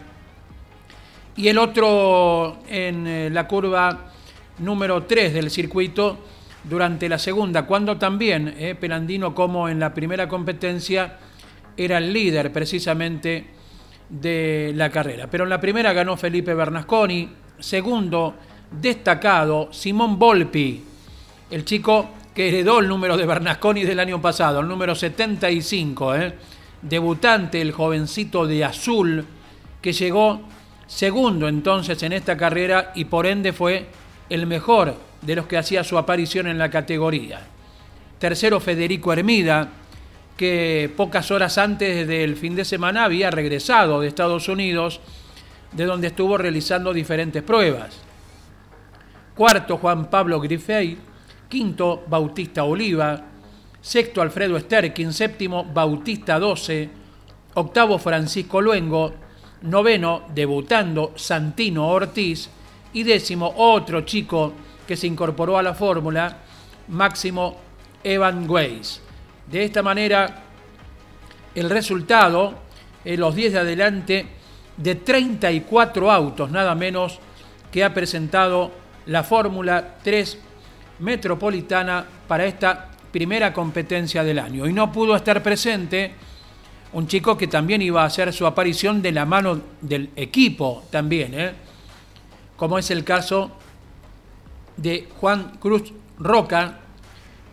y 1.35 1.47
el 1.47 1.57
otro 1.57 2.59
en 2.67 3.07
eh, 3.07 3.29
la 3.29 3.47
curva 3.47 4.11
número 4.59 5.03
3 5.03 5.33
del 5.33 5.49
circuito 5.49 6.17
durante 6.63 7.07
la 7.07 7.17
segunda, 7.17 7.65
cuando 7.65 7.97
también 7.97 8.55
eh, 8.57 8.75
Pelandino, 8.75 9.33
como 9.33 9.69
en 9.69 9.79
la 9.79 9.93
primera 9.93 10.27
competencia, 10.27 11.17
era 11.77 11.97
el 11.97 12.11
líder 12.11 12.51
precisamente 12.51 13.45
de 14.09 14.73
la 14.75 14.89
carrera. 14.89 15.27
Pero 15.29 15.45
en 15.45 15.49
la 15.49 15.61
primera 15.61 15.93
ganó 15.93 16.17
Felipe 16.17 16.53
Bernasconi, 16.53 17.29
segundo 17.59 18.35
destacado 18.69 19.71
Simón 19.71 20.19
Volpi, 20.19 20.83
el 21.49 21.63
chico 21.63 22.09
que 22.39 22.47
heredó 22.47 22.79
el 22.79 22.87
número 22.87 23.17
de 23.17 23.25
Bernasconi 23.25 23.83
del 23.83 23.99
año 23.99 24.21
pasado, 24.21 24.61
el 24.61 24.67
número 24.69 24.95
75, 24.95 26.15
¿eh? 26.15 26.33
debutante, 26.81 27.59
el 27.59 27.73
jovencito 27.73 28.47
de 28.47 28.63
azul, 28.63 29.25
que 29.81 29.91
llegó 29.91 30.39
segundo 30.87 31.49
entonces 31.49 32.01
en 32.01 32.13
esta 32.13 32.37
carrera 32.37 32.93
y 32.95 33.03
por 33.03 33.25
ende 33.25 33.51
fue 33.51 33.87
el 34.29 34.47
mejor 34.47 34.95
de 35.21 35.35
los 35.35 35.47
que 35.47 35.57
hacía 35.57 35.83
su 35.83 35.97
aparición 35.97 36.47
en 36.47 36.57
la 36.57 36.69
categoría. 36.69 37.41
Tercero 38.19 38.61
Federico 38.61 39.11
Hermida, 39.11 39.67
que 40.37 40.89
pocas 40.95 41.31
horas 41.31 41.57
antes 41.57 42.07
del 42.07 42.37
fin 42.37 42.55
de 42.55 42.63
semana 42.63 43.03
había 43.03 43.31
regresado 43.31 43.99
de 43.99 44.07
Estados 44.07 44.47
Unidos, 44.47 45.01
de 45.73 45.83
donde 45.83 46.07
estuvo 46.07 46.37
realizando 46.37 46.93
diferentes 46.93 47.43
pruebas. 47.43 47.97
Cuarto 49.35 49.75
Juan 49.75 50.09
Pablo 50.09 50.39
Griffey, 50.39 51.08
quinto 51.49 52.03
Bautista 52.07 52.63
Oliva, 52.63 53.19
sexto 53.81 54.21
Alfredo 54.21 54.59
Sterkin, 54.59 55.11
séptimo 55.11 55.65
Bautista 55.65 56.37
12, 56.37 56.89
octavo 57.55 57.97
Francisco 57.97 58.61
Luengo, 58.61 59.13
noveno 59.63 60.23
debutando 60.33 61.13
Santino 61.15 61.89
Ortiz. 61.89 62.49
Y 62.91 63.03
décimo 63.03 63.53
otro 63.57 64.01
chico 64.01 64.53
que 64.87 64.97
se 64.97 65.05
incorporó 65.05 65.57
a 65.59 65.63
la 65.63 65.75
fórmula, 65.75 66.37
Máximo 66.87 67.57
Evan 68.03 68.49
Weiss. 68.49 68.99
De 69.45 69.63
esta 69.63 69.83
manera, 69.83 70.43
el 71.53 71.69
resultado, 71.69 72.55
en 73.05 73.19
los 73.19 73.35
10 73.35 73.53
de 73.53 73.59
adelante, 73.59 74.27
de 74.75 74.95
34 74.95 76.11
autos, 76.11 76.49
nada 76.49 76.73
menos, 76.73 77.19
que 77.71 77.83
ha 77.83 77.93
presentado 77.93 78.71
la 79.05 79.23
Fórmula 79.23 79.97
3 80.03 80.37
Metropolitana 80.99 82.05
para 82.27 82.45
esta 82.45 82.89
primera 83.11 83.53
competencia 83.53 84.23
del 84.23 84.39
año. 84.39 84.67
Y 84.67 84.73
no 84.73 84.91
pudo 84.91 85.15
estar 85.15 85.41
presente 85.41 86.13
un 86.93 87.07
chico 87.07 87.37
que 87.37 87.47
también 87.47 87.81
iba 87.81 88.01
a 88.01 88.05
hacer 88.05 88.33
su 88.33 88.45
aparición 88.45 89.01
de 89.01 89.11
la 89.11 89.25
mano 89.25 89.61
del 89.81 90.09
equipo 90.15 90.83
también, 90.89 91.33
¿eh? 91.39 91.51
como 92.55 92.79
es 92.79 92.89
el 92.91 93.03
caso 93.03 93.51
de 94.75 95.07
Juan 95.19 95.57
Cruz 95.59 95.93
Roca, 96.17 96.79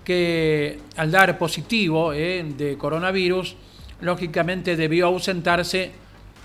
que 0.04 0.78
al 0.96 1.10
dar 1.10 1.36
positivo 1.36 2.12
¿eh? 2.12 2.44
de 2.56 2.78
coronavirus, 2.78 3.56
lógicamente 4.00 4.76
debió 4.76 5.06
ausentarse 5.06 5.90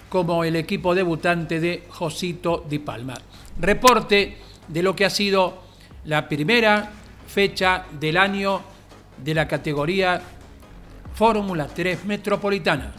como 0.10 0.44
el 0.44 0.56
equipo 0.56 0.94
debutante 0.94 1.60
de 1.60 1.84
Josito 1.90 2.66
Di 2.68 2.80
Palma. 2.80 3.14
Reporte 3.60 4.38
de 4.68 4.84
lo 4.84 4.96
que 4.96 5.06
ha 5.06 5.10
sido 5.10 5.71
la 6.06 6.28
primera 6.28 6.90
fecha 7.28 7.86
del 8.00 8.18
año 8.18 8.62
de 9.18 9.34
la 9.34 9.48
categoría 9.48 10.22
Fórmula 11.14 11.68
3 11.68 12.06
Metropolitana. 12.06 12.94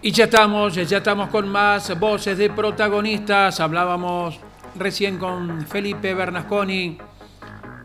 Y 0.00 0.12
ya 0.12 0.24
estamos, 0.24 0.74
ya 0.74 0.98
estamos 0.98 1.30
con 1.30 1.48
más 1.48 1.98
voces 1.98 2.36
de 2.36 2.50
protagonistas. 2.50 3.58
Hablábamos 3.58 4.38
recién 4.76 5.18
con 5.18 5.66
Felipe 5.66 6.14
Bernasconi 6.14 6.98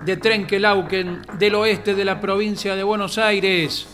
de 0.04 0.18
Trenquelauquen, 0.18 1.22
del 1.38 1.56
oeste 1.56 1.94
de 1.94 2.06
la 2.06 2.22
provincia 2.22 2.76
de 2.76 2.84
Buenos 2.84 3.18
Aires. 3.18 3.88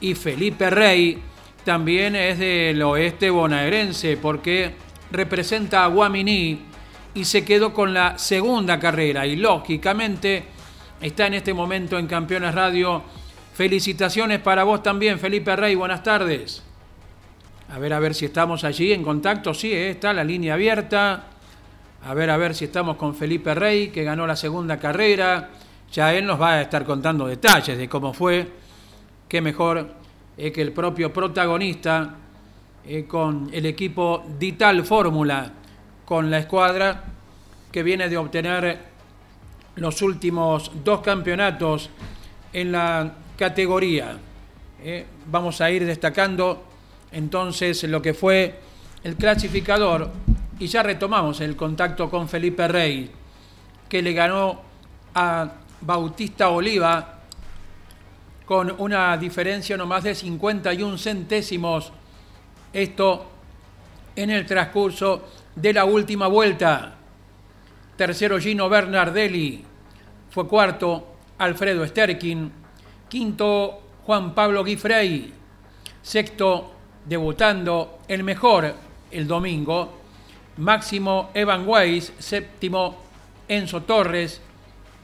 Y 0.00 0.14
Felipe 0.14 0.70
Rey 0.70 1.22
también 1.64 2.16
es 2.16 2.38
del 2.38 2.80
oeste 2.82 3.30
bonaerense 3.30 4.16
porque 4.16 4.74
representa 5.10 5.84
a 5.84 5.88
Guaminí 5.88 6.60
y 7.14 7.24
se 7.24 7.44
quedó 7.44 7.72
con 7.72 7.94
la 7.94 8.18
segunda 8.18 8.78
carrera 8.78 9.26
y 9.26 9.36
lógicamente 9.36 10.44
está 11.00 11.26
en 11.26 11.34
este 11.34 11.54
momento 11.54 11.98
en 11.98 12.06
Campeones 12.06 12.54
Radio. 12.54 13.02
Felicitaciones 13.54 14.40
para 14.40 14.64
vos 14.64 14.82
también, 14.82 15.18
Felipe 15.18 15.56
Rey. 15.56 15.74
Buenas 15.74 16.02
tardes. 16.02 16.62
A 17.72 17.78
ver, 17.78 17.92
a 17.94 17.98
ver 17.98 18.14
si 18.14 18.26
estamos 18.26 18.64
allí 18.64 18.92
en 18.92 19.02
contacto. 19.02 19.54
Sí, 19.54 19.72
eh, 19.72 19.90
está 19.90 20.12
la 20.12 20.22
línea 20.22 20.54
abierta. 20.54 21.24
A 22.06 22.14
ver, 22.14 22.30
a 22.30 22.36
ver 22.36 22.54
si 22.54 22.66
estamos 22.66 22.96
con 22.96 23.16
Felipe 23.16 23.52
Rey, 23.52 23.88
que 23.88 24.04
ganó 24.04 24.28
la 24.28 24.36
segunda 24.36 24.78
carrera. 24.78 25.50
Ya 25.92 26.14
él 26.14 26.24
nos 26.24 26.40
va 26.40 26.52
a 26.52 26.62
estar 26.62 26.84
contando 26.84 27.26
detalles 27.26 27.76
de 27.76 27.88
cómo 27.88 28.14
fue. 28.14 28.46
Qué 29.28 29.40
mejor 29.40 29.90
eh, 30.38 30.52
que 30.52 30.62
el 30.62 30.70
propio 30.70 31.12
protagonista 31.12 32.14
eh, 32.86 33.06
con 33.08 33.50
el 33.52 33.66
equipo 33.66 34.24
Dital 34.38 34.84
Fórmula, 34.84 35.52
con 36.04 36.30
la 36.30 36.38
escuadra 36.38 37.02
que 37.72 37.82
viene 37.82 38.08
de 38.08 38.16
obtener 38.16 38.78
los 39.74 40.00
últimos 40.00 40.70
dos 40.84 41.00
campeonatos 41.00 41.90
en 42.52 42.70
la 42.70 43.14
categoría. 43.36 44.16
vamos 45.28 45.60
a 45.60 45.72
ir 45.72 45.84
destacando 45.84 46.62
entonces 47.10 47.82
lo 47.82 48.00
que 48.00 48.14
fue 48.14 48.60
el 49.02 49.16
clasificador 49.16 50.12
y 50.58 50.66
ya 50.66 50.82
retomamos 50.82 51.40
el 51.40 51.56
contacto 51.56 52.08
con 52.08 52.28
Felipe 52.28 52.66
Rey, 52.68 53.10
que 53.88 54.02
le 54.02 54.12
ganó 54.12 54.60
a 55.14 55.52
Bautista 55.80 56.48
Oliva 56.48 57.20
con 58.44 58.74
una 58.78 59.16
diferencia 59.16 59.76
no 59.76 59.86
más 59.86 60.04
de 60.04 60.14
51 60.14 60.98
centésimos. 60.98 61.92
Esto 62.72 63.26
en 64.14 64.30
el 64.30 64.46
transcurso 64.46 65.28
de 65.54 65.72
la 65.72 65.84
última 65.84 66.28
vuelta. 66.28 66.94
Tercero 67.96 68.38
Gino 68.38 68.68
Bernardelli. 68.68 69.64
Fue 70.30 70.46
cuarto 70.46 71.16
Alfredo 71.38 71.86
Sterkin. 71.86 72.52
Quinto 73.08 73.82
Juan 74.04 74.34
Pablo 74.34 74.62
Guifrey. 74.62 75.32
Sexto 76.02 76.72
debutando 77.04 77.98
el 78.08 78.22
mejor 78.22 78.74
el 79.10 79.26
domingo, 79.26 80.05
máximo 80.58 81.30
Evan 81.34 81.66
Weiss, 81.66 82.12
séptimo 82.18 82.96
Enzo 83.48 83.82
Torres, 83.82 84.40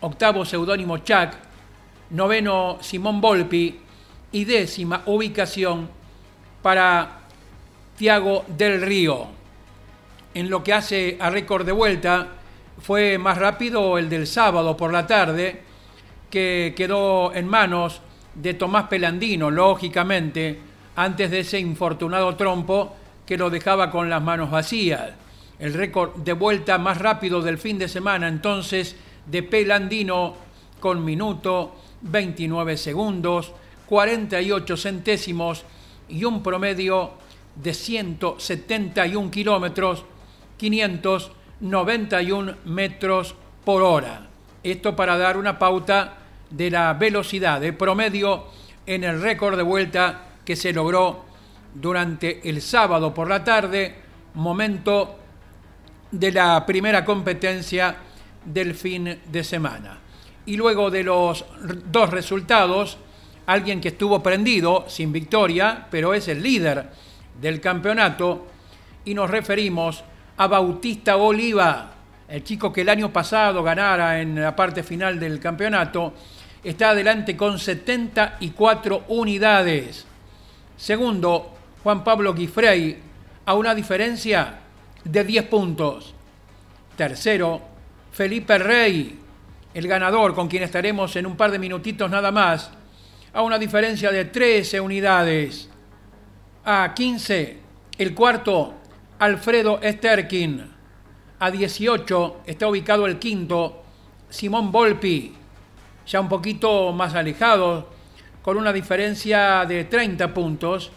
octavo 0.01 0.45
seudónimo 0.45 0.99
Chuck, 0.99 1.31
noveno 2.11 2.79
Simón 2.81 3.21
Volpi 3.21 3.79
y 4.33 4.45
décima 4.45 5.03
ubicación 5.07 5.89
para 6.63 7.21
Tiago 7.97 8.45
del 8.49 8.83
Río. 8.83 9.27
En 10.35 10.49
lo 10.49 10.63
que 10.63 10.73
hace 10.73 11.19
a 11.21 11.31
récord 11.31 11.67
de 11.67 11.73
vuelta, 11.73 12.29
fue 12.81 13.19
más 13.19 13.39
rápido 13.39 13.99
el 13.99 14.09
del 14.09 14.27
sábado 14.27 14.77
por 14.77 14.93
la 14.93 15.07
tarde, 15.07 15.63
que 16.31 16.73
quedó 16.75 17.35
en 17.35 17.47
manos 17.47 18.01
de 18.35 18.55
Tomás 18.55 18.85
Pelandino, 18.89 19.51
lógicamente, 19.51 20.59
antes 20.97 21.31
de 21.31 21.41
ese 21.41 21.59
infortunado 21.59 22.35
trompo 22.35 22.97
que 23.27 23.37
lo 23.37 23.51
dejaba 23.51 23.91
con 23.91 24.09
las 24.09 24.23
manos 24.23 24.51
vacías. 24.51 25.22
El 25.63 25.73
récord 25.75 26.17
de 26.17 26.33
vuelta 26.33 26.77
más 26.77 26.99
rápido 26.99 27.41
del 27.41 27.57
fin 27.57 27.79
de 27.79 27.87
semana 27.87 28.27
entonces 28.27 28.97
de 29.25 29.45
Pelandino 29.45 30.35
con 30.81 31.05
minuto 31.05 31.77
29 32.01 32.77
segundos, 32.77 33.53
48 33.87 34.77
centésimos 34.77 35.65
y 36.09 36.25
un 36.25 36.43
promedio 36.43 37.13
de 37.55 37.75
171 37.75 39.31
kilómetros, 39.31 40.05
591 40.57 42.55
metros 42.65 43.37
por 43.65 43.83
hora. 43.83 44.27
Esto 44.65 44.97
para 44.97 45.17
dar 45.17 45.37
una 45.37 45.61
pauta 45.61 46.19
de 46.51 46.73
la 46.73 46.93
velocidad 46.95 47.61
de 47.61 47.73
promedio 47.73 48.47
en 48.85 49.05
el 49.05 49.23
récord 49.23 49.57
de 49.57 49.63
vuelta 49.63 50.25
que 50.45 50.57
se 50.57 50.73
logró 50.73 51.25
durante 51.73 52.49
el 52.49 52.61
sábado 52.61 53.15
por 53.15 53.29
la 53.29 53.45
tarde, 53.45 53.95
momento 54.35 55.21
de 56.13 56.31
la 56.31 56.65
primera 56.65 57.05
competencia 57.05 57.97
del 58.45 58.75
fin 58.75 59.19
de 59.27 59.45
semana. 59.45 59.99
Y 60.47 60.57
luego 60.57 60.91
de 60.91 61.03
los 61.03 61.45
dos 61.91 62.11
resultados, 62.11 62.99
alguien 63.47 63.81
que 63.81 63.89
estuvo 63.89 64.23
prendido, 64.23 64.85
sin 64.89 65.13
victoria, 65.13 65.87
pero 65.91 66.15
es 66.15 66.29
el 66.29 66.43
líder 66.43 66.91
del 67.41 67.61
campeonato, 67.61 68.47
y 69.05 69.15
nos 69.15 69.31
referimos 69.31 70.05
a 70.37 70.47
Bautista 70.47 71.17
Oliva, 71.17 71.93
el 72.29 72.45
chico 72.45 72.73
que 72.73 72.83
el 72.83 72.89
año 72.89 73.13
pasado 73.13 73.63
ganara 73.63 74.21
en 74.21 74.41
la 74.41 74.55
parte 74.55 74.83
final 74.83 75.19
del 75.19 75.41
campeonato, 75.41 76.13
está 76.63 76.91
adelante 76.91 77.37
con 77.37 77.59
74 77.59 79.05
unidades. 79.09 80.07
Segundo, 80.77 81.55
Juan 81.83 82.05
Pablo 82.05 82.35
Guifrey, 82.35 82.99
a 83.45 83.55
una 83.55 83.75
diferencia 83.75 84.62
de 85.05 85.25
10 85.25 85.47
puntos. 85.47 86.15
Tercero, 86.97 87.61
Felipe 88.13 88.59
Rey, 88.59 89.19
el 89.75 89.89
ganador 89.89 90.35
con 90.35 90.49
quien 90.49 90.63
estaremos 90.63 91.17
en 91.17 91.27
un 91.27 91.37
par 91.37 91.51
de 91.51 91.59
minutitos 91.59 92.11
nada 92.11 92.31
más, 92.31 92.71
a 93.33 93.43
una 93.43 93.59
diferencia 93.59 94.11
de 94.11 94.27
13 94.27 94.81
unidades. 94.81 95.69
A 96.65 96.93
15, 96.95 97.59
el 97.99 98.15
cuarto, 98.15 98.75
Alfredo 99.19 99.81
Sterkin. 99.83 100.71
A 101.39 101.51
18 101.51 102.43
está 102.47 102.69
ubicado 102.69 103.07
el 103.07 103.19
quinto, 103.19 103.83
Simón 104.29 104.71
Volpi, 104.71 105.35
ya 106.07 106.21
un 106.21 106.29
poquito 106.29 106.93
más 106.93 107.15
alejado, 107.15 107.89
con 108.43 108.57
una 108.57 108.73
diferencia 108.73 109.65
de 109.65 109.85
30 109.85 110.35
puntos. 110.35 110.91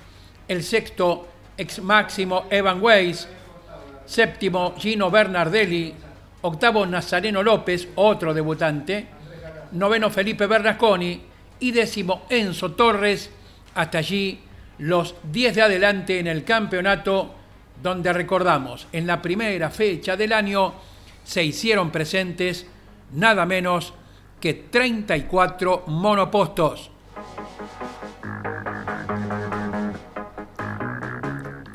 El 0.48 0.64
sexto, 0.64 1.28
ex 1.58 1.82
máximo 1.82 2.46
Evan 2.50 2.82
Weiss. 2.82 3.28
Séptimo, 4.06 4.76
Gino 4.78 5.10
Bernardelli. 5.10 5.94
Octavo, 6.42 6.86
Nazareno 6.86 7.42
López, 7.42 7.88
otro 7.96 8.34
debutante. 8.34 9.08
Noveno, 9.72 10.10
Felipe 10.10 10.48
Bernasconi. 10.48 11.22
Y 11.60 11.72
décimo, 11.72 12.26
Enzo 12.30 12.74
Torres. 12.74 13.30
Hasta 13.74 13.98
allí 13.98 14.40
los 14.80 15.16
10 15.24 15.56
de 15.56 15.62
adelante 15.62 16.20
en 16.20 16.28
el 16.28 16.44
campeonato, 16.44 17.34
donde 17.82 18.12
recordamos, 18.14 18.88
en 18.92 19.08
la 19.08 19.22
primera 19.22 19.70
fecha 19.70 20.16
del 20.16 20.34
año 20.34 20.74
se 21.24 21.44
hicieron 21.44 21.92
presentes 21.92 22.68
nada 23.14 23.46
menos 23.46 23.94
que 24.40 24.54
34 24.54 25.84
monopostos. 25.88 26.92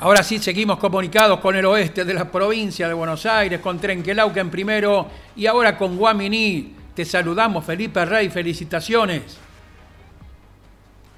Ahora 0.01 0.23
sí 0.23 0.39
seguimos 0.39 0.79
comunicados 0.79 1.39
con 1.41 1.55
el 1.55 1.63
oeste 1.63 2.03
de 2.03 2.15
la 2.15 2.31
provincia 2.31 2.87
de 2.87 2.93
Buenos 2.95 3.23
Aires, 3.27 3.59
con 3.59 3.77
Trenquelauca 3.77 4.41
en 4.41 4.49
primero 4.49 5.05
y 5.35 5.45
ahora 5.45 5.77
con 5.77 5.95
Guaminí. 5.95 6.73
Te 6.95 7.05
saludamos, 7.05 7.63
Felipe 7.63 8.03
Rey, 8.03 8.29
felicitaciones. 8.29 9.39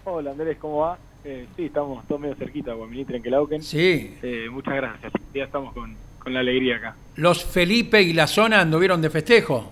Hola 0.04 0.32
Andrés, 0.32 0.58
¿cómo 0.60 0.80
va? 0.80 0.98
Eh, 1.24 1.48
sí, 1.56 1.68
estamos 1.68 2.06
todos 2.10 2.20
medio 2.20 2.36
cerquita, 2.36 2.74
Guaminí, 2.74 3.06
Trenquelauquen. 3.06 3.64
Sí. 3.64 4.18
Eh, 4.22 4.50
muchas 4.52 4.74
gracias, 4.74 5.14
ya 5.34 5.46
estamos 5.46 5.74
con, 5.74 5.96
con 6.20 6.34
la 6.34 6.42
alegría 6.42 6.76
acá. 6.76 6.96
¿Los 7.16 7.46
Felipe 7.46 8.02
y 8.02 8.12
la 8.12 8.28
zona 8.28 8.60
anduvieron 8.60 9.02
de 9.02 9.10
festejo? 9.10 9.72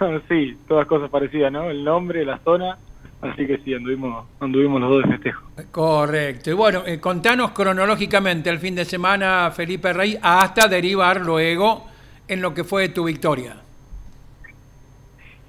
sí, 0.30 0.56
todas 0.66 0.86
cosas 0.86 1.10
parecidas, 1.10 1.52
¿no? 1.52 1.68
El 1.68 1.84
nombre, 1.84 2.24
la 2.24 2.38
zona, 2.38 2.78
así 3.22 3.46
que 3.46 3.58
sí, 3.58 3.74
anduvimos, 3.74 4.26
anduvimos 4.40 4.80
los 4.80 4.90
dos 4.90 5.02
de 5.04 5.08
festejo. 5.08 5.46
Correcto. 5.70 6.50
Y 6.50 6.54
bueno, 6.54 6.82
eh, 6.86 7.00
contanos 7.00 7.52
cronológicamente 7.52 8.50
el 8.50 8.58
fin 8.58 8.74
de 8.74 8.84
semana, 8.84 9.50
Felipe 9.50 9.92
Rey, 9.92 10.18
hasta 10.20 10.68
derivar 10.68 11.20
luego 11.20 11.86
en 12.28 12.42
lo 12.42 12.52
que 12.52 12.64
fue 12.64 12.88
tu 12.90 13.04
victoria. 13.04 13.56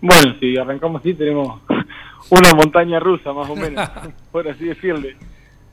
Bueno, 0.01 0.35
si 0.39 0.57
arrancamos 0.57 1.01
así, 1.01 1.13
tenemos 1.13 1.61
una 2.29 2.53
montaña 2.53 2.99
rusa, 2.99 3.33
más 3.33 3.49
o 3.49 3.55
menos, 3.55 3.89
por 4.31 4.47
así 4.47 4.65
decirle. 4.65 5.15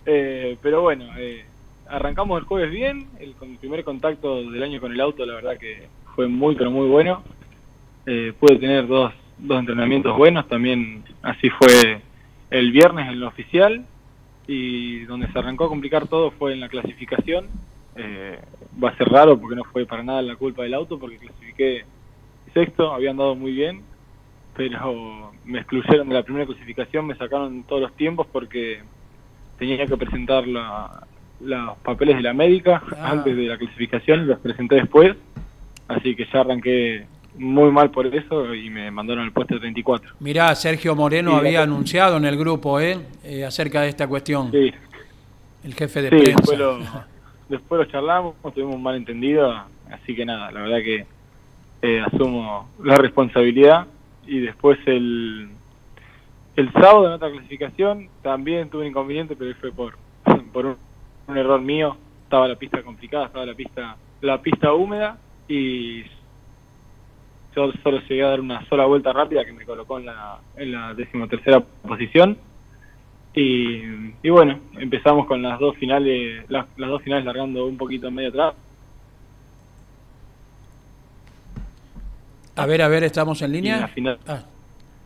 Eh, 0.07 0.57
pero 0.63 0.83
bueno, 0.83 1.07
eh, 1.19 1.45
arrancamos 1.89 2.39
el 2.39 2.47
jueves 2.47 2.71
bien, 2.71 3.09
el, 3.19 3.35
el 3.43 3.59
primer 3.59 3.85
contacto 3.85 4.43
del 4.51 4.63
año 4.63 4.81
con 4.81 4.93
el 4.93 5.01
auto, 5.01 5.27
la 5.27 5.35
verdad 5.35 5.59
que 5.59 5.89
fue 6.15 6.29
muy, 6.29 6.55
pero 6.55 6.71
muy 6.71 6.89
bueno. 6.89 7.23
Eh, 8.07 8.33
pude 8.39 8.57
tener 8.57 8.87
dos, 8.87 9.13
dos 9.43 9.61
entrenamientos 9.61 10.17
buenos, 10.17 10.49
también 10.49 11.05
así 11.23 11.51
fue 11.51 12.01
el 12.51 12.73
viernes 12.73 13.09
en 13.09 13.21
lo 13.21 13.29
oficial 13.29 13.85
y 14.47 15.01
donde 15.05 15.31
se 15.31 15.39
arrancó 15.39 15.65
a 15.65 15.69
complicar 15.69 16.09
todo 16.09 16.31
fue 16.33 16.53
en 16.53 16.61
la 16.61 16.69
clasificación. 16.69 17.47
Eh, 17.97 18.39
va 18.83 18.91
a 18.91 18.97
ser 18.97 19.09
raro 19.09 19.39
porque 19.39 19.57
no 19.57 19.65
fue 19.65 19.85
para 19.87 20.03
nada 20.03 20.23
la 20.23 20.37
culpa 20.37 20.63
del 20.63 20.75
auto 20.75 20.99
porque 20.99 21.19
clasifiqué 21.19 21.85
sexto, 22.55 22.93
habían 22.93 23.17
dado 23.17 23.35
muy 23.35 23.53
bien, 23.53 23.83
pero 24.57 25.33
me 25.45 25.59
excluyeron 25.59 26.09
de 26.09 26.15
la 26.15 26.23
primera 26.23 26.47
clasificación, 26.47 27.07
me 27.07 27.15
sacaron 27.15 27.63
todos 27.65 27.83
los 27.83 27.97
tiempos 27.97 28.27
porque 28.33 28.81
tenía 29.59 29.87
que 29.87 29.97
presentar 29.97 30.47
la, 30.49 31.07
los 31.41 31.79
papeles 31.79 32.17
de 32.17 32.23
la 32.23 32.33
médica 32.33 32.83
Ah. 32.97 33.11
antes 33.11 33.37
de 33.37 33.43
la 33.45 33.57
clasificación, 33.57 34.27
los 34.27 34.39
presenté 34.41 34.77
después, 34.77 35.17
así 35.89 36.15
que 36.15 36.27
ya 36.33 36.41
arranqué 36.41 37.07
muy 37.39 37.71
mal 37.71 37.91
por 37.91 38.07
eso 38.07 38.55
y 38.55 38.71
me 38.71 38.91
mandaron 38.91 39.25
al 39.25 39.33
puesto 39.33 39.59
34. 39.59 40.15
Mirá, 40.21 40.55
Sergio 40.55 40.95
Moreno 40.95 41.33
Sí, 41.33 41.37
había 41.39 41.63
anunciado 41.63 42.17
en 42.17 42.25
el 42.25 42.37
grupo 42.37 42.81
¿eh? 42.81 42.99
Eh, 43.25 43.45
acerca 43.45 43.83
de 43.83 43.89
esta 43.89 44.07
cuestión, 44.09 44.51
Sí, 44.51 44.73
el 45.65 45.75
jefe 45.75 46.03
de 46.03 46.09
sí 46.11 46.17
prensa. 46.17 46.37
después, 46.39 46.59
lo, 46.59 46.79
después 47.49 47.79
lo 47.81 47.85
charlamos, 47.87 48.35
tuvimos 48.55 48.75
un 48.75 48.83
malentendido, 48.83 49.53
así 49.91 50.15
que 50.15 50.25
nada, 50.25 50.51
la 50.51 50.61
verdad 50.63 50.79
que 50.79 51.07
eh, 51.83 52.01
asumo 52.01 52.69
la 52.83 52.97
responsabilidad 52.97 53.87
y 54.27 54.41
después 54.41 54.79
el, 54.87 55.49
el 56.57 56.73
sábado 56.73 57.07
en 57.07 57.13
otra 57.13 57.31
clasificación 57.31 58.09
también 58.23 58.69
tuve 58.69 58.83
un 58.83 58.89
inconveniente, 58.89 59.35
pero 59.37 59.55
fue 59.57 59.73
por, 59.73 59.97
por 60.53 60.67
un, 60.67 60.77
un 61.29 61.37
error 61.39 61.61
mío, 61.61 61.97
estaba 62.25 62.47
la 62.49 62.57
pista 62.57 62.83
complicada, 62.83 63.27
estaba 63.27 63.47
la 63.47 63.55
pista 63.55 63.97
la 64.21 64.43
pista 64.43 64.75
húmeda 64.75 65.17
y 65.49 66.03
yo 67.55 67.73
solo 67.83 68.01
llegué 68.09 68.23
a 68.25 68.29
dar 68.29 68.41
una 68.41 68.65
sola 68.69 68.87
vuelta 68.87 69.13
rápida 69.13 69.45
que 69.45 69.53
me 69.53 69.65
colocó 69.65 69.99
en 69.99 70.07
la, 70.07 70.39
en 70.57 70.73
la 70.73 70.95
decimotercera 70.95 71.61
posición 71.61 72.37
y, 73.35 73.83
y 74.23 74.29
bueno, 74.31 74.59
empezamos 74.79 75.27
con 75.27 75.43
las 75.43 75.59
dos 75.59 75.77
finales, 75.77 76.45
las, 76.49 76.67
las 76.77 76.91
dos 76.91 77.03
finales 77.03 77.25
largando 77.25 77.67
un 77.67 77.77
poquito 77.77 78.09
en 78.09 78.15
medio 78.15 78.29
atrás. 78.31 78.55
A 82.57 82.67
ver, 82.67 82.83
a 82.83 82.89
ver, 82.89 83.05
¿estamos 83.05 83.41
en 83.43 83.53
línea? 83.53 83.81
la 83.81 83.89
final, 83.89 84.19
Ah, 84.27 84.43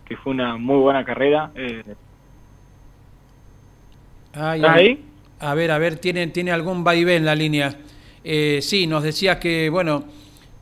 que 0.05 0.17
fue 0.17 0.33
una 0.33 0.57
muy 0.57 0.77
buena 0.77 1.05
carrera. 1.05 1.51
Eh, 1.55 1.83
ay, 4.35 4.61
¿Estás 4.61 4.77
ay. 4.77 4.87
ahí? 4.87 5.05
A 5.41 5.55
ver, 5.55 5.71
a 5.71 5.79
ver, 5.79 5.97
tiene, 5.99 6.27
tiene 6.29 6.51
algún 6.53 6.83
vaivén 6.83 7.25
la 7.25 7.35
línea. 7.35 7.75
Eh, 8.25 8.61
sí, 8.63 8.87
nos 8.87 9.03
decías 9.03 9.37
que, 9.37 9.69
bueno, 9.69 10.05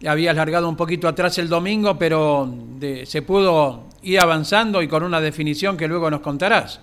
habías 0.06 0.36
largado 0.36 0.68
un 0.68 0.76
poquito 0.76 1.08
atrás 1.08 1.38
el 1.38 1.48
domingo, 1.48 1.98
pero 1.98 2.48
de- 2.78 3.06
se 3.06 3.22
pudo 3.22 3.84
ir 4.02 4.20
avanzando 4.20 4.82
y 4.82 4.88
con 4.88 5.02
una 5.02 5.20
definición 5.20 5.76
que 5.76 5.88
luego 5.88 6.10
nos 6.10 6.20
contarás. 6.20 6.80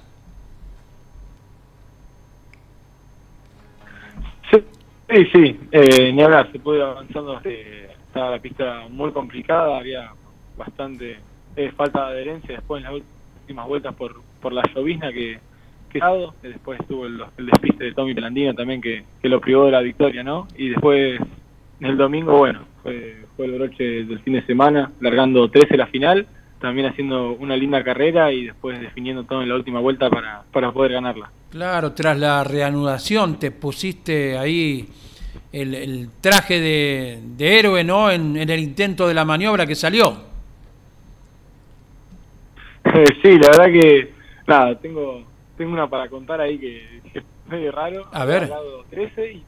Sí, 4.52 5.26
sí, 5.34 5.60
eh, 5.72 6.12
ni 6.14 6.22
hablar, 6.22 6.52
se 6.52 6.60
pudo 6.60 6.76
ir 6.76 6.82
avanzando. 6.84 7.42
eh, 7.44 7.90
estaba 8.08 8.32
la 8.32 8.40
pista 8.40 8.84
muy 8.90 9.12
complicada, 9.12 9.78
había 9.78 10.12
bastante 10.58 11.18
eh, 11.56 11.72
falta 11.76 12.06
de 12.08 12.12
adherencia 12.14 12.56
después 12.56 12.84
en 12.84 12.92
las 12.92 13.02
últimas 13.42 13.68
vueltas 13.68 13.96
por, 13.96 14.16
por 14.42 14.54
la 14.54 14.64
llovizna 14.74 15.12
que 15.12 15.40
que 15.90 16.00
después 16.44 16.80
estuvo 16.80 17.08
el, 17.08 17.20
el 17.38 17.78
de 17.78 17.94
Tommy 17.94 18.14
Pelandino 18.14 18.54
también 18.54 18.80
que, 18.80 19.04
que 19.22 19.28
lo 19.28 19.42
privó 19.42 19.66
de 19.66 19.72
la 19.72 19.82
victoria, 19.82 20.24
¿no? 20.24 20.48
Y 20.56 20.70
después 20.70 21.20
el 21.80 21.98
domingo, 21.98 22.38
bueno, 22.38 22.62
fue, 22.82 23.18
fue 23.36 23.46
el 23.46 23.54
broche 23.54 23.84
del 24.04 24.20
fin 24.20 24.34
de 24.34 24.46
semana, 24.46 24.92
largando 25.00 25.50
13 25.50 25.78
la 25.78 25.88
final, 25.88 26.28
también 26.60 26.88
haciendo 26.88 27.34
una 27.34 27.56
linda 27.56 27.84
carrera 27.84 28.32
y 28.32 28.46
después 28.46 28.80
definiendo 28.80 29.24
todo 29.24 29.42
en 29.42 29.50
la 29.50 29.56
última 29.56 29.80
vuelta 29.80 30.10
para, 30.10 30.44
para 30.52 30.72
poder 30.72 30.94
ganarla. 30.94 31.32
Claro, 31.50 31.94
tras 31.94 32.18
la 32.18 32.44
reanudación 32.44 33.40
te 33.40 33.52
pusiste 33.52 34.38
ahí 34.38 34.88
el, 35.52 36.10
traje 36.22 36.60
de, 36.60 37.60
héroe, 37.60 37.84
¿no? 37.84 38.12
En, 38.12 38.38
el 38.38 38.60
intento 38.60 39.08
de 39.08 39.14
la 39.14 39.26
maniobra 39.26 39.66
que 39.66 39.76
salió. 39.76 40.30
sí, 43.22 43.38
la 43.38 43.50
verdad 43.50 43.66
que, 43.66 44.14
nada, 44.48 44.80
tengo, 44.80 45.24
tengo 45.58 45.72
una 45.72 45.88
para 45.88 46.08
contar 46.08 46.42
ahí 46.42 46.58
que, 46.58 47.00
es 47.14 47.24
medio 47.48 47.72
raro. 47.72 48.06
A 48.12 48.26
ver. 48.26 48.50
Lado 48.50 48.86
13 48.90 49.34
y 49.34 49.44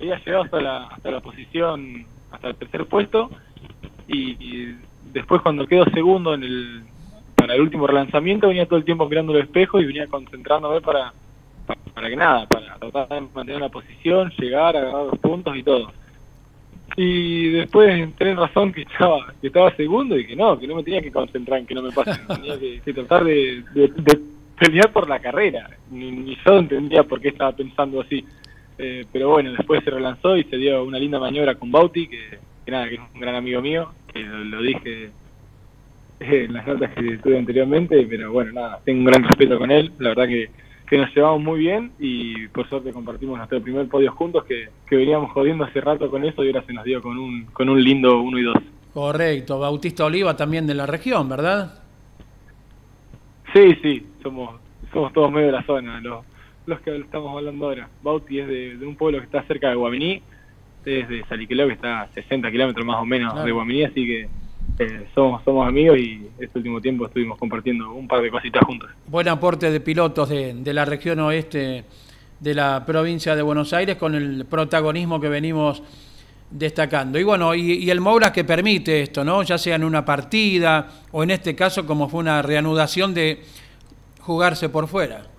había 0.00 0.18
llegado 0.24 0.44
hasta 0.44 0.60
la, 0.60 0.84
hasta 0.84 1.10
la 1.10 1.20
posición, 1.20 2.06
hasta 2.32 2.48
el 2.48 2.56
tercer 2.56 2.86
puesto 2.86 3.30
y, 4.08 4.74
después 5.12 5.42
cuando 5.42 5.66
quedo 5.66 5.84
segundo 5.92 6.34
en 6.34 6.42
el 6.42 6.82
para 7.36 7.54
el 7.54 7.60
último 7.60 7.86
relanzamiento 7.86 8.48
venía 8.48 8.66
todo 8.66 8.78
el 8.78 8.84
tiempo 8.84 9.08
mirando 9.08 9.34
el 9.34 9.42
espejo 9.42 9.80
y 9.80 9.84
venía 9.84 10.06
concentrándome 10.06 10.80
para 10.80 11.12
para, 11.94 12.08
que 12.08 12.16
nada, 12.16 12.46
para 12.46 12.76
tratar 12.76 13.08
de 13.08 13.20
mantener 13.34 13.60
la 13.60 13.68
posición, 13.68 14.32
llegar, 14.38 14.76
agarrar 14.76 15.06
los 15.06 15.18
puntos 15.18 15.56
y 15.56 15.62
todo. 15.62 15.92
Y 16.96 17.50
después 17.50 18.14
tenés 18.16 18.36
razón 18.36 18.72
que 18.72 18.82
estaba 18.82 19.32
que 19.40 19.46
estaba 19.46 19.74
segundo 19.76 20.16
y 20.18 20.26
que 20.26 20.36
no, 20.36 20.58
que 20.58 20.66
no 20.66 20.76
me 20.76 20.82
tenía 20.82 21.00
que 21.00 21.12
concentrar 21.12 21.60
en 21.60 21.66
que 21.66 21.74
no 21.74 21.82
me 21.82 21.92
pasen, 21.92 22.26
tenía 22.28 22.58
que, 22.58 22.92
tratar 22.92 23.24
de, 23.24 23.62
pelear 24.58 24.92
por 24.92 25.08
la 25.08 25.20
carrera. 25.20 25.70
Ni, 25.90 26.36
yo 26.44 26.58
entendía 26.58 27.02
por 27.04 27.20
qué 27.20 27.28
estaba 27.28 27.52
pensando 27.52 28.00
así. 28.00 28.24
Eh, 28.78 29.04
pero 29.12 29.30
bueno, 29.30 29.52
después 29.52 29.82
se 29.84 29.90
relanzó 29.90 30.36
y 30.36 30.44
se 30.44 30.56
dio 30.56 30.84
una 30.84 30.98
linda 30.98 31.18
maniobra 31.18 31.54
con 31.54 31.70
Bauti, 31.70 32.08
que, 32.08 32.38
nada, 32.66 32.88
que 32.88 32.94
es 32.94 33.00
un 33.14 33.20
gran 33.20 33.34
amigo 33.34 33.60
mío, 33.60 33.90
que 34.12 34.20
lo, 34.22 34.60
dije 34.60 35.10
en 36.20 36.52
las 36.52 36.66
notas 36.66 36.92
que 36.94 37.18
tuve 37.18 37.38
anteriormente, 37.38 38.06
pero 38.08 38.32
bueno, 38.32 38.52
nada, 38.52 38.80
tengo 38.84 39.00
un 39.00 39.06
gran 39.06 39.24
respeto 39.24 39.58
con 39.58 39.70
él, 39.70 39.92
la 39.98 40.10
verdad 40.10 40.28
que 40.28 40.50
que 40.92 40.98
nos 40.98 41.14
llevamos 41.16 41.40
muy 41.40 41.58
bien 41.58 41.90
y 41.98 42.48
por 42.48 42.68
suerte 42.68 42.92
compartimos 42.92 43.38
nuestro 43.38 43.62
primer 43.62 43.88
podio 43.88 44.12
juntos 44.12 44.44
que, 44.44 44.68
veníamos 44.94 45.32
jodiendo 45.32 45.64
hace 45.64 45.80
rato 45.80 46.10
con 46.10 46.22
eso 46.22 46.44
y 46.44 46.48
ahora 46.48 46.66
se 46.66 46.74
nos 46.74 46.84
dio 46.84 47.00
con 47.00 47.16
un, 47.16 47.46
con 47.46 47.70
un 47.70 47.82
lindo 47.82 48.20
1 48.20 48.38
y 48.38 48.42
2. 48.42 48.56
Correcto, 48.92 49.58
Bautista 49.58 50.04
Oliva 50.04 50.36
también 50.36 50.66
de 50.66 50.74
la 50.74 50.84
región, 50.84 51.30
¿verdad? 51.30 51.82
Sí, 53.54 53.74
sí, 53.80 54.06
somos, 54.22 54.60
somos 54.92 55.14
todos 55.14 55.32
medio 55.32 55.46
de 55.46 55.52
la 55.52 55.62
zona, 55.62 55.98
los, 56.02 56.26
los 56.66 56.80
que 56.80 56.96
estamos 56.96 57.36
hablando 57.36 57.66
ahora. 57.66 57.88
Bauti 58.02 58.38
es 58.38 58.48
de, 58.48 58.86
un 58.86 58.96
pueblo 58.96 59.18
que 59.18 59.24
está 59.24 59.42
cerca 59.44 59.68
de 59.68 59.74
Guaminí, 59.74 60.22
es 60.84 61.08
de 61.08 61.24
Saliqueló, 61.28 61.66
que 61.66 61.74
está 61.74 62.02
a 62.02 62.08
60 62.08 62.50
kilómetros 62.50 62.84
más 62.84 63.00
o 63.00 63.04
menos 63.04 63.44
de 63.44 63.52
Guaminí, 63.52 63.84
así 63.84 64.06
que 64.06 64.28
eh, 64.78 65.06
somos, 65.14 65.42
somos 65.44 65.68
amigos 65.68 65.98
y 65.98 66.28
este 66.38 66.58
último 66.58 66.80
tiempo 66.80 67.06
estuvimos 67.06 67.38
compartiendo 67.38 67.92
un 67.92 68.08
par 68.08 68.22
de 68.22 68.30
cositas 68.30 68.64
juntos. 68.64 68.90
Buen 69.06 69.28
aporte 69.28 69.70
de 69.70 69.80
pilotos 69.80 70.28
de, 70.28 70.72
la 70.72 70.84
región 70.84 71.20
oeste 71.20 71.84
de 72.40 72.54
la 72.54 72.84
provincia 72.86 73.36
de 73.36 73.42
Buenos 73.42 73.72
Aires 73.72 73.96
con 73.96 74.14
el 74.14 74.46
protagonismo 74.46 75.20
que 75.20 75.28
venimos 75.28 75.82
destacando. 76.50 77.18
Y 77.18 77.22
bueno, 77.22 77.54
y, 77.54 77.90
el 77.90 78.00
Moura 78.00 78.32
que 78.32 78.44
permite 78.44 79.02
esto, 79.02 79.24
¿no? 79.24 79.42
Ya 79.42 79.58
sea 79.58 79.76
en 79.76 79.84
una 79.84 80.04
partida 80.04 80.88
o 81.12 81.22
en 81.22 81.30
este 81.30 81.54
caso 81.54 81.86
como 81.86 82.08
fue 82.08 82.20
una 82.20 82.42
reanudación 82.42 83.14
de 83.14 83.42
jugarse 84.20 84.68
por 84.68 84.88
fuera. 84.88 85.31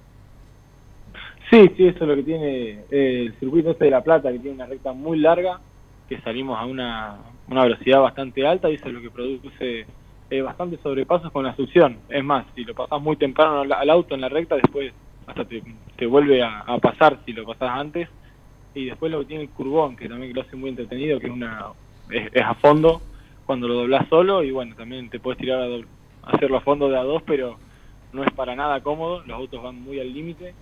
Sí, 1.53 1.69
sí, 1.77 1.85
eso 1.85 1.99
es 1.99 2.07
lo 2.07 2.15
que 2.15 2.23
tiene 2.23 2.69
eh, 2.89 3.25
el 3.27 3.33
circuito 3.39 3.69
este 3.69 3.85
de 3.85 3.91
La 3.91 4.01
Plata, 4.01 4.31
que 4.31 4.39
tiene 4.39 4.55
una 4.55 4.65
recta 4.65 4.91
muy 4.91 5.19
larga, 5.19 5.59
que 6.09 6.19
salimos 6.21 6.57
a 6.57 6.65
una, 6.65 7.19
una 7.47 7.61
velocidad 7.65 8.01
bastante 8.01 8.47
alta 8.47 8.71
y 8.71 8.73
eso 8.73 8.87
es 8.87 8.93
lo 8.95 9.01
que 9.01 9.11
produce 9.11 9.85
eh, 10.31 10.41
bastante 10.41 10.79
sobrepasos 10.81 11.31
con 11.31 11.45
la 11.45 11.55
succión. 11.55 11.99
Es 12.09 12.23
más, 12.23 12.47
si 12.55 12.63
lo 12.63 12.73
pasas 12.73 12.99
muy 12.99 13.17
temprano 13.17 13.61
al, 13.71 13.89
auto 13.91 14.15
en 14.15 14.21
la 14.21 14.29
recta, 14.29 14.55
después 14.55 14.93
hasta 15.27 15.45
te, 15.45 15.61
te 15.95 16.07
vuelve 16.07 16.41
a, 16.41 16.65
pasar 16.81 17.19
si 17.23 17.33
lo 17.33 17.45
pasas 17.45 17.69
antes. 17.69 18.09
Y 18.73 18.85
después 18.85 19.11
lo 19.11 19.19
que 19.19 19.25
tiene 19.25 19.43
el 19.43 19.49
curbón, 19.51 19.95
que 19.95 20.09
también 20.09 20.33
lo 20.33 20.41
hace 20.41 20.55
muy 20.55 20.71
entretenido, 20.71 21.19
que 21.19 21.27
es 21.27 21.33
una 21.33 21.67
es, 22.09 22.31
a 22.43 22.55
fondo 22.55 22.99
cuando 23.45 23.67
lo 23.67 23.75
doblas 23.75 24.09
solo 24.09 24.41
y 24.41 24.49
bueno, 24.49 24.73
también 24.75 25.07
te 25.11 25.19
puedes 25.19 25.39
tirar 25.39 25.61
a, 25.61 26.31
hacerlo 26.35 26.57
a 26.57 26.61
fondo 26.61 26.89
de 26.89 26.97
a 26.97 27.03
dos, 27.03 27.21
pero 27.21 27.59
no 28.11 28.23
es 28.23 28.31
para 28.31 28.55
nada 28.55 28.81
cómodo, 28.81 29.21
los 29.27 29.37
autos 29.37 29.61
van 29.61 29.79
muy 29.83 29.99
al 29.99 30.11
límite. 30.11 30.55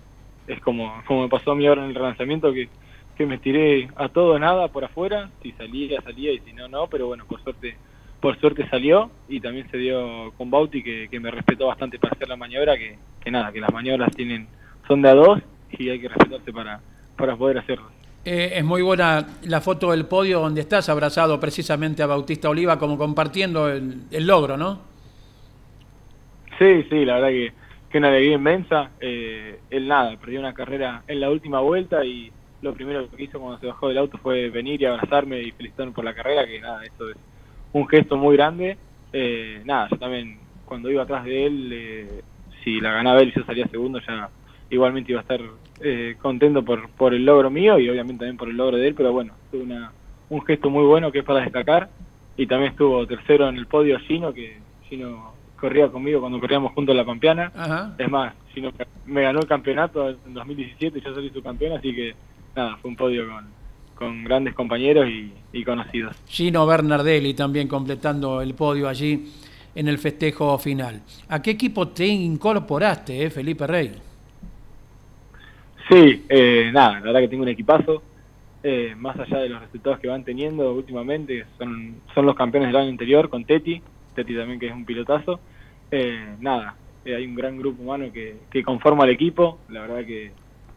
Es 0.52 0.60
como, 0.60 1.02
como 1.06 1.22
me 1.22 1.28
pasó 1.28 1.52
a 1.52 1.54
mí 1.54 1.66
ahora 1.66 1.82
en 1.82 1.90
el 1.90 1.94
relanzamiento, 1.94 2.52
que 2.52 2.68
que 3.16 3.26
me 3.26 3.38
tiré 3.38 3.88
a 3.96 4.08
todo 4.08 4.38
nada 4.38 4.68
por 4.68 4.84
afuera, 4.84 5.30
si 5.42 5.52
salía, 5.52 6.00
salía 6.00 6.32
y 6.32 6.38
si 6.40 6.52
no, 6.52 6.68
no, 6.68 6.86
pero 6.86 7.06
bueno, 7.06 7.24
por 7.26 7.42
suerte 7.42 7.76
por 8.20 8.38
suerte 8.38 8.68
salió 8.68 9.10
y 9.28 9.40
también 9.40 9.68
se 9.68 9.76
dio 9.76 10.32
con 10.38 10.48
Bauti 10.48 10.80
que, 10.80 11.20
me 11.20 11.32
respetó 11.32 11.66
bastante 11.66 11.98
para 11.98 12.14
hacer 12.14 12.28
la 12.28 12.36
maniobra, 12.36 12.76
que, 12.78 13.30
nada, 13.32 13.50
que 13.50 13.60
las 13.60 13.72
maniobras 13.72 14.14
tienen 14.14 14.46
son 14.86 15.02
de 15.02 15.08
a 15.08 15.14
dos 15.14 15.40
y 15.72 15.88
hay 15.88 16.00
que 16.00 16.06
respetarse 16.06 16.52
para, 16.52 16.80
para 17.16 17.36
poder 17.36 17.58
hacerlo. 17.58 17.88
Eh, 18.24 18.52
es 18.54 18.64
muy 18.64 18.80
buena 18.80 19.26
la 19.42 19.60
foto 19.60 19.90
del 19.90 20.06
podio 20.06 20.38
donde 20.38 20.60
estás 20.60 20.88
abrazado 20.88 21.40
precisamente 21.40 22.04
a 22.04 22.06
Bautista 22.06 22.48
Oliva 22.48 22.78
como 22.78 22.96
compartiendo 22.96 23.68
el, 23.68 24.06
logro, 24.12 24.56
¿no? 24.56 24.82
Sí, 26.60 26.84
sí, 26.88 27.04
la 27.04 27.14
verdad 27.14 27.28
que, 27.30 27.52
que 27.92 27.98
una 27.98 28.08
alegría 28.08 28.34
inmensa. 28.34 28.90
Eh, 29.00 29.60
él 29.70 29.86
nada, 29.86 30.16
perdió 30.16 30.40
una 30.40 30.54
carrera 30.54 31.02
en 31.06 31.20
la 31.20 31.30
última 31.30 31.60
vuelta 31.60 32.04
y 32.04 32.32
lo 32.62 32.72
primero 32.72 33.08
que 33.10 33.24
hizo 33.24 33.38
cuando 33.38 33.58
se 33.58 33.66
bajó 33.66 33.88
del 33.88 33.98
auto 33.98 34.18
fue 34.18 34.48
venir 34.48 34.80
y 34.80 34.86
abrazarme 34.86 35.40
y 35.42 35.50
felicitarme 35.52 35.92
por 35.92 36.04
la 36.04 36.14
carrera, 36.14 36.46
que 36.46 36.60
nada, 36.60 36.82
eso 36.84 37.10
es 37.10 37.16
un 37.72 37.86
gesto 37.86 38.16
muy 38.16 38.36
grande. 38.36 38.78
Eh, 39.12 39.60
nada, 39.64 39.88
yo 39.90 39.98
también 39.98 40.38
cuando 40.64 40.90
iba 40.90 41.02
atrás 41.02 41.24
de 41.24 41.46
él, 41.46 41.70
eh, 41.72 42.22
si 42.64 42.80
la 42.80 42.92
ganaba 42.92 43.20
él 43.20 43.28
y 43.28 43.38
yo 43.38 43.44
salía 43.44 43.66
segundo, 43.68 44.00
ya 44.00 44.30
igualmente 44.70 45.12
iba 45.12 45.20
a 45.20 45.22
estar 45.22 45.40
eh, 45.82 46.16
contento 46.20 46.64
por, 46.64 46.88
por 46.90 47.12
el 47.12 47.24
logro 47.24 47.50
mío 47.50 47.78
y 47.78 47.90
obviamente 47.90 48.20
también 48.20 48.38
por 48.38 48.48
el 48.48 48.56
logro 48.56 48.78
de 48.78 48.88
él, 48.88 48.94
pero 48.94 49.12
bueno, 49.12 49.34
fue 49.50 49.60
una, 49.60 49.92
un 50.30 50.42
gesto 50.44 50.70
muy 50.70 50.84
bueno 50.84 51.12
que 51.12 51.18
es 51.18 51.24
para 51.24 51.42
destacar. 51.42 51.90
Y 52.34 52.46
también 52.46 52.72
estuvo 52.72 53.06
tercero 53.06 53.48
en 53.48 53.56
el 53.58 53.66
podio 53.66 53.98
Gino, 54.00 54.32
que 54.32 54.56
Gino 54.88 55.31
corría 55.62 55.88
conmigo 55.88 56.20
cuando 56.20 56.40
corríamos 56.40 56.72
juntos 56.72 56.92
en 56.92 56.96
la 56.96 57.04
Pampeana. 57.04 57.94
Es 57.96 58.10
más, 58.10 58.34
Gino 58.52 58.72
me 59.06 59.22
ganó 59.22 59.38
el 59.38 59.46
campeonato 59.46 60.10
en 60.10 60.34
2017 60.34 60.98
y 60.98 61.00
yo 61.00 61.14
salí 61.14 61.30
su 61.30 61.40
campeón, 61.40 61.78
así 61.78 61.94
que 61.94 62.14
nada, 62.56 62.76
fue 62.78 62.90
un 62.90 62.96
podio 62.96 63.28
con, 63.28 63.46
con 63.94 64.24
grandes 64.24 64.54
compañeros 64.54 65.08
y, 65.52 65.64
conocidos. 65.64 66.16
Gino 66.26 66.66
Bernardelli 66.66 67.34
también 67.34 67.68
completando 67.68 68.40
el 68.40 68.54
podio 68.54 68.88
allí 68.88 69.30
en 69.72 69.86
el 69.86 69.98
festejo 69.98 70.58
final. 70.58 71.00
¿A 71.28 71.40
qué 71.40 71.52
equipo 71.52 71.86
te 71.88 72.06
incorporaste, 72.06 73.24
eh, 73.24 73.30
Felipe 73.30 73.64
Rey? 73.64 73.92
Sí, 75.88 76.24
eh, 76.28 76.70
nada, 76.72 76.94
la 76.94 77.00
verdad 77.00 77.20
que 77.20 77.28
tengo 77.28 77.44
un 77.44 77.50
equipazo. 77.50 78.02
Eh, 78.64 78.94
más 78.96 79.18
allá 79.18 79.38
de 79.38 79.48
los 79.48 79.60
resultados 79.60 80.00
que 80.00 80.08
van 80.08 80.24
teniendo 80.24 80.72
últimamente, 80.72 81.46
son, 81.56 81.96
son 82.14 82.26
los 82.26 82.34
campeones 82.34 82.68
del 82.68 82.76
año 82.76 82.90
anterior 82.90 83.28
con 83.28 83.44
Teti, 83.44 83.80
Teti 84.14 84.34
también 84.34 84.58
que 84.58 84.68
es 84.68 84.74
un 84.74 84.84
pilotazo. 84.84 85.40
Eh, 85.90 86.36
nada, 86.40 86.76
hay 87.04 87.26
un 87.26 87.34
gran 87.34 87.58
grupo 87.58 87.82
humano 87.82 88.12
que, 88.12 88.36
que 88.50 88.62
conforma 88.62 89.04
el 89.04 89.10
equipo, 89.10 89.58
la 89.68 89.82
verdad 89.82 90.04
que 90.06 90.32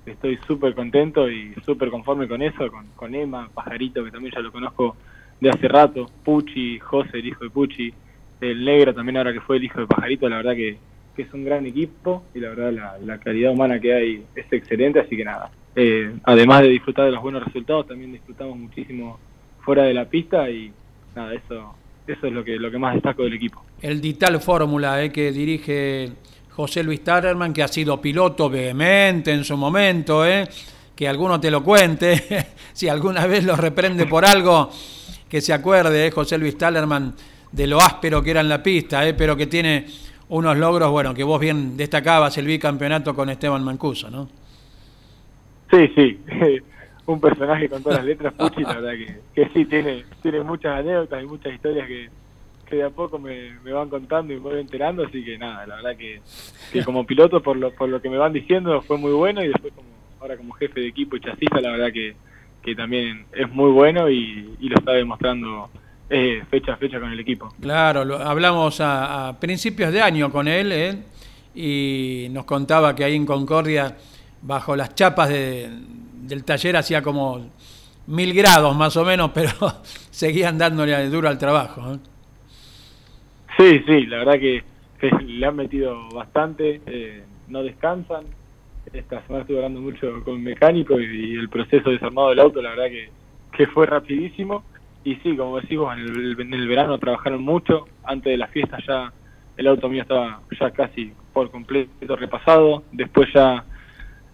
estoy 0.06 0.38
súper 0.48 0.76
contento 0.76 1.30
y 1.30 1.54
súper 1.66 1.90
conforme 1.90 2.28
con 2.28 2.42
eso, 2.42 2.70
con, 2.70 2.88
con 2.96 3.16
Emma, 3.16 3.50
Pajarito, 3.54 4.04
que 4.04 4.12
también 4.12 4.34
ya 4.34 4.42
lo 4.42 4.52
conozco 4.52 4.96
de 5.40 5.50
hace 5.50 5.68
rato, 5.68 6.10
Pucci, 6.24 6.80
José, 6.80 7.20
el 7.20 7.28
hijo 7.28 7.44
de 7.44 7.50
Pucci, 7.50 7.94
el 8.42 8.64
negro 8.64 8.94
también 8.94 9.18
ahora 9.18 9.34
que 9.34 9.42
fue 9.42 9.58
el 9.58 9.64
hijo 9.64 9.80
de 9.82 9.88
Pajarito, 9.88 10.30
la 10.30 10.38
verdad 10.38 10.56
que, 10.56 10.78
es 11.18 11.34
un 11.34 11.46
gran 11.46 11.66
equipo 11.66 12.26
y 12.34 12.42
la 12.42 12.50
verdad 12.50 12.74
la, 12.74 12.98
la, 12.98 13.18
calidad 13.20 13.54
humana 13.54 13.80
que 13.80 13.94
hay 13.94 14.26
es 14.36 14.52
excelente, 14.52 15.00
así 15.00 15.16
que 15.16 15.24
nada, 15.24 15.50
eh, 15.74 16.14
además 16.24 16.64
de 16.64 16.68
disfrutar 16.68 17.06
de 17.06 17.12
los 17.12 17.22
buenos 17.22 17.42
resultados, 17.42 17.88
también 17.88 18.12
disfrutamos 18.12 18.58
muchísimo 18.58 19.18
fuera 19.62 19.84
de 19.84 19.94
la 19.94 20.04
pista 20.10 20.50
y 20.50 20.74
nada, 21.16 21.34
eso 21.34 21.74
eso 22.08 22.28
es 22.28 22.34
lo 22.34 22.44
que 22.44 22.58
lo 22.58 22.70
que 22.70 22.78
más 22.78 22.94
destaco 22.94 23.24
del 23.24 23.34
equipo. 23.34 23.64
El 23.82 24.00
Dital 24.02 24.40
Fórmula 24.40 25.04
eh, 25.04 25.12
que 25.12 25.32
dirige 25.32 26.12
José 26.52 26.84
Luis 26.84 27.04
Tarerman, 27.04 27.54
que 27.54 27.64
ha 27.64 27.68
sido 27.68 28.00
piloto 28.00 28.50
vehemente 28.50 29.32
en 29.32 29.44
su 29.44 29.58
momento, 29.58 30.26
¿eh? 30.26 30.48
que 30.96 31.08
alguno 31.08 31.40
te 31.40 31.52
lo 31.52 31.64
cuente, 31.64 32.48
si 32.74 32.88
alguna 32.88 33.28
vez 33.28 33.44
lo 33.44 33.56
reprende 33.56 34.06
por 34.06 34.26
algo, 34.26 34.70
que 35.30 35.42
se 35.42 35.52
acuerde, 35.52 36.08
¿eh? 36.08 36.12
José 36.12 36.38
Luis 36.38 36.58
Tallerman, 36.58 37.14
de 37.52 37.68
lo 37.68 37.80
áspero 37.80 38.22
que 38.24 38.32
era 38.32 38.42
en 38.42 38.50
la 38.50 38.64
pista, 38.64 39.06
¿eh? 39.08 39.14
pero 39.14 39.36
que 39.36 39.48
tiene 39.48 39.86
unos 40.30 40.58
logros, 40.58 40.90
bueno, 40.92 41.14
que 41.14 41.24
vos 41.24 41.40
bien 41.40 41.76
destacabas 41.76 42.38
el 42.38 42.48
bicampeonato 42.48 43.14
con 43.14 43.30
Esteban 43.30 43.64
Mancuso, 43.64 44.10
¿no? 44.10 44.30
Sí, 45.70 45.92
sí, 45.96 46.20
un 47.06 47.20
personaje 47.20 47.70
con 47.70 47.84
todas 47.84 48.00
las 48.00 48.06
letras, 48.06 48.34
Puchi, 48.38 48.64
la 48.64 48.80
verdad 48.80 48.94
que, 48.94 49.20
que 49.34 49.50
sí, 49.54 49.66
tiene, 49.66 50.06
tiene 50.22 50.42
muchas 50.42 50.80
anécdotas 50.80 51.24
y 51.24 51.26
muchas 51.28 51.54
historias 51.54 51.88
que, 51.88 52.10
que 52.66 52.76
de 52.78 52.84
a 52.84 52.90
poco 52.90 53.20
me, 53.20 53.52
van 53.64 53.90
contando 53.90 54.34
y 54.34 54.38
me 54.38 54.42
voy 54.42 54.60
enterando, 54.60 55.04
así 55.06 55.24
que 55.24 55.38
nada, 55.38 55.66
la 55.68 55.76
verdad 55.76 55.98
que, 55.98 56.22
como 56.84 57.06
piloto, 57.06 57.42
por 57.42 57.58
lo, 57.58 57.72
por 57.72 57.90
lo 57.90 58.02
que 58.02 58.10
me 58.10 58.18
van 58.18 58.34
diciendo, 58.34 58.82
fue 58.82 58.98
muy 58.98 59.12
bueno 59.12 59.44
y 59.44 59.48
después 59.50 59.74
como 59.74 59.90
ahora 60.20 60.38
como 60.38 60.54
jefe 60.54 60.80
de 60.80 60.88
equipo 60.88 61.16
y 61.16 61.22
chasista, 61.22 61.62
la 61.62 61.72
verdad 61.72 61.92
que, 61.94 62.16
que 62.64 62.76
también 62.76 63.26
es 63.32 63.50
muy 63.52 63.72
bueno 63.72 64.10
y, 64.10 64.58
lo 64.60 64.76
está 64.76 64.94
demostrando 64.94 65.70
eh, 66.10 66.44
fecha 66.50 66.74
a 66.74 66.78
fecha 66.78 67.00
con 67.00 67.12
el 67.12 67.20
equipo. 67.20 67.54
Claro, 67.62 68.04
lo, 68.04 68.18
hablamos 68.18 68.80
a, 68.82 69.38
principios 69.40 69.94
de 69.94 70.02
año 70.02 70.32
con 70.32 70.48
él 70.48 70.72
¿eh? 70.72 70.98
y 71.54 72.28
nos 72.32 72.46
contaba 72.46 72.96
que 72.96 73.04
ahí 73.04 73.16
en 73.16 73.26
Concordia, 73.26 73.96
bajo 74.42 74.76
las 74.76 74.96
chapas 74.96 75.30
de, 75.30 75.70
del 76.28 76.44
taller, 76.44 76.78
hacía 76.78 77.02
como 77.02 77.50
mil 78.08 78.34
grados 78.34 78.76
más 78.76 78.96
o 78.98 79.06
menos, 79.06 79.32
pero 79.34 79.50
seguían 80.12 80.58
dándole 80.58 81.10
duro 81.10 81.30
al 81.30 81.38
trabajo. 81.38 81.94
¿eh? 81.94 81.98
Sí, 83.58 83.84
sí, 83.86 84.06
la 84.06 84.18
verdad 84.18 84.40
que, 84.40 84.64
le 85.26 85.46
han 85.46 85.56
metido 85.56 86.10
bastante, 86.10 86.82
eh, 86.86 87.24
no 87.48 87.62
descansan. 87.64 88.24
Esta 88.92 89.22
semana 89.24 89.42
estuve 89.42 89.58
hablando 89.58 89.82
mucho 89.82 90.24
con 90.24 90.42
mecánico 90.42 91.00
y, 91.00 91.36
el 91.36 91.50
proceso 91.50 91.90
de 91.90 91.96
desarmado 91.96 92.30
del 92.30 92.40
auto, 92.40 92.62
la 92.62 92.70
verdad 92.72 92.86
que, 92.86 93.10
que 93.56 93.68
fue 93.68 93.86
rapidísimo. 93.86 94.64
Y 95.04 95.16
sí, 95.18 95.36
como 95.38 95.60
decimos, 95.60 95.96
en 95.96 96.04
el, 96.04 96.40
en 96.40 96.54
el 96.54 96.68
verano 96.68 96.98
trabajaron 96.98 97.44
mucho. 97.44 97.88
Antes 98.04 98.32
de 98.32 98.38
la 98.38 98.48
fiesta 98.48 98.78
ya 98.88 99.14
el 99.58 99.68
auto 99.68 99.88
mío 99.88 100.02
estaba 100.02 100.42
ya 100.60 100.72
casi 100.72 101.14
por 101.34 101.52
completo 101.52 102.16
repasado. 102.16 102.84
Después 102.92 103.30
ya 103.34 103.64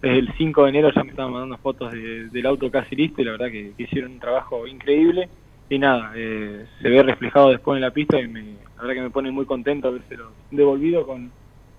el 0.02 0.32
5 0.36 0.64
de 0.64 0.68
enero 0.68 0.92
ya 0.92 1.04
me 1.04 1.10
estaban 1.10 1.32
mandando 1.32 1.56
fotos 1.58 1.92
del 1.92 2.46
auto 2.46 2.70
casi 2.70 2.96
listo 2.96 3.22
y 3.22 3.24
la 3.24 3.32
verdad 3.32 3.50
que, 3.50 3.72
hicieron 3.78 4.12
un 4.12 4.18
trabajo 4.18 4.66
increíble. 4.66 5.28
Y 5.70 5.78
nada, 5.78 6.12
eh, 6.14 6.66
se 6.82 6.88
ve 6.88 7.02
reflejado 7.02 7.50
después 7.50 7.76
en 7.76 7.82
la 7.82 7.92
pista 7.92 8.20
y 8.20 8.28
me, 8.28 8.42
la 8.76 8.82
verdad 8.82 8.94
que 8.94 9.00
me 9.00 9.10
pone 9.10 9.30
muy 9.30 9.46
contento 9.46 9.88
habérselo 9.88 10.32
devolvido 10.50 11.06
con, 11.06 11.30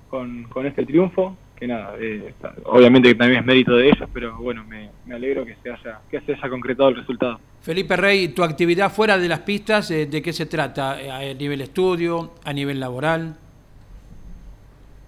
con, 0.10 0.66
este 0.66 0.86
triunfo. 0.86 1.38
Que 1.56 1.68
nada, 1.68 1.96
eh, 2.00 2.34
obviamente 2.66 3.10
que 3.10 3.16
también 3.16 3.42
es 3.42 3.46
mérito 3.46 3.76
de 3.76 3.88
ellos, 3.88 4.10
pero 4.12 4.36
bueno, 4.38 4.66
me, 4.66 4.90
alegro 5.14 5.46
que 5.46 5.56
se, 5.62 5.70
haya, 5.70 6.00
que 6.10 6.20
se 6.22 6.34
haya 6.34 6.50
concretado 6.50 6.90
el 6.90 6.96
resultado. 6.96 7.40
Felipe 7.62 7.96
Rey, 7.96 8.30
tu 8.30 8.44
actividad 8.44 8.92
fuera 8.92 9.18
de 9.18 9.30
las 9.30 9.40
pistas, 9.40 9.92
eh, 9.92 10.08
¿de 10.08 10.22
qué 10.22 10.34
se 10.34 10.46
trata? 10.46 10.94
¿A 10.94 11.34
nivel 11.34 11.62
estudio? 11.62 12.34
¿A 12.44 12.52
nivel 12.52 12.80
laboral? 12.80 13.38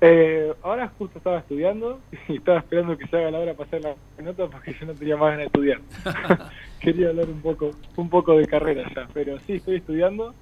Eh, 0.08 0.54
ahora 0.62 0.92
justo 1.00 1.18
estaba 1.18 1.40
estudiando 1.40 2.00
y 2.28 2.38
estaba 2.38 2.60
esperando 2.60 2.96
que 2.98 3.08
se 3.08 3.18
haga 3.18 3.32
la 3.32 3.40
hora 3.40 3.54
para 3.56 3.68
hacer 3.68 3.82
la 3.82 4.24
nota 4.24 4.48
porque 4.48 4.76
yo 4.80 4.86
no 4.86 4.94
tenía 4.94 5.18
más 5.18 5.32
ganas 5.32 5.40
de 5.40 5.46
estudiar. 5.46 5.80
Quería 6.80 7.10
hablar 7.10 7.28
un 7.28 7.42
poco, 7.42 7.72
un 7.96 8.10
poco 8.10 8.38
de 8.38 8.46
carrera 8.46 8.84
ya, 8.96 9.08
pero 9.14 9.40
sí, 9.40 9.54
estoy 9.54 9.78
estudiando. 9.78 10.34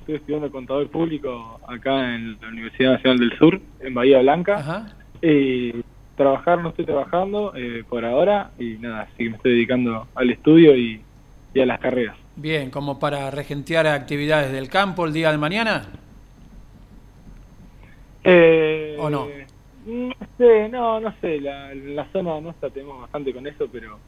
Estoy 0.00 0.16
estudiando 0.16 0.50
contador 0.50 0.88
público 0.88 1.60
acá 1.68 2.16
en 2.16 2.36
la 2.40 2.48
Universidad 2.48 2.94
Nacional 2.94 3.20
del 3.20 3.38
Sur, 3.38 3.60
en 3.78 3.94
Bahía 3.94 4.18
Blanca. 4.18 4.96
Y 5.22 5.72
trabajar 6.16 6.60
no 6.60 6.70
estoy 6.70 6.84
trabajando 6.86 7.52
eh, 7.54 7.84
por 7.88 8.04
ahora 8.04 8.50
y 8.58 8.78
nada, 8.78 9.02
así 9.02 9.18
que 9.18 9.30
me 9.30 9.36
estoy 9.36 9.52
dedicando 9.52 10.08
al 10.16 10.30
estudio 10.30 10.76
y, 10.76 11.00
y 11.54 11.60
a 11.60 11.66
las 11.66 11.78
carreras. 11.78 12.16
Bien, 12.34 12.70
como 12.70 12.98
para 12.98 13.30
regentear 13.30 13.86
actividades 13.86 14.50
del 14.50 14.68
campo 14.68 15.06
el 15.06 15.12
día 15.12 15.30
de 15.30 15.38
mañana. 15.38 15.86
Eh, 18.24 18.96
¿O 18.98 19.10
no? 19.10 19.28
No 19.84 20.14
sé, 20.38 20.68
no, 20.68 21.00
no 21.00 21.12
sé, 21.20 21.40
la, 21.40 21.74
la 21.74 22.06
zona 22.12 22.40
nuestra 22.40 22.70
tenemos 22.70 23.00
bastante 23.00 23.32
con 23.32 23.46
eso, 23.46 23.66
pero 23.70 23.98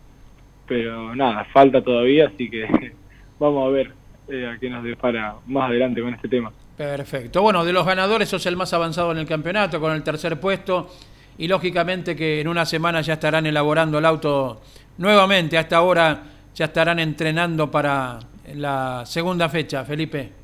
pero 0.67 1.15
nada, 1.15 1.45
falta 1.53 1.83
todavía, 1.83 2.29
así 2.29 2.49
que 2.49 2.67
vamos 3.39 3.67
a 3.67 3.71
ver 3.71 3.93
eh, 4.29 4.47
a 4.47 4.59
qué 4.59 4.71
nos 4.71 4.85
depara 4.85 5.37
más 5.47 5.69
adelante 5.69 6.01
con 6.01 6.15
este 6.15 6.29
tema. 6.29 6.53
Perfecto. 6.77 7.43
Bueno, 7.43 7.65
de 7.65 7.73
los 7.73 7.87
ganadores 7.87 8.29
sos 8.29 8.45
el 8.47 8.57
más 8.57 8.73
avanzado 8.73 9.13
en 9.13 9.19
el 9.19 9.27
campeonato, 9.27 9.81
con 9.81 9.93
el 9.93 10.03
tercer 10.03 10.41
puesto, 10.41 10.91
y 11.39 11.47
lógicamente 11.47 12.17
que 12.17 12.41
en 12.41 12.49
una 12.49 12.65
semana 12.65 13.01
ya 13.01 13.15
estarán 13.15 13.47
elaborando 13.47 13.99
el 13.99 14.05
auto 14.05 14.61
nuevamente, 14.99 15.59
hasta 15.59 15.77
ahora 15.77 16.23
ya 16.55 16.67
estarán 16.67 16.99
entrenando 16.99 17.71
para 17.71 18.19
la 18.55 19.03
segunda 19.05 19.49
fecha, 19.49 19.85
Felipe. 19.85 20.44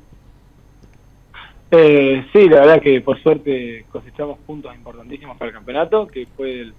Eh, 1.73 2.25
sí, 2.33 2.49
la 2.49 2.59
verdad 2.59 2.81
que 2.81 2.99
por 2.99 3.17
suerte 3.23 3.85
cosechamos 3.89 4.39
puntos 4.39 4.75
importantísimos 4.75 5.37
para 5.37 5.49
el 5.49 5.55
campeonato, 5.55 6.05
que 6.05 6.27
fue 6.35 6.59
el, 6.59 6.73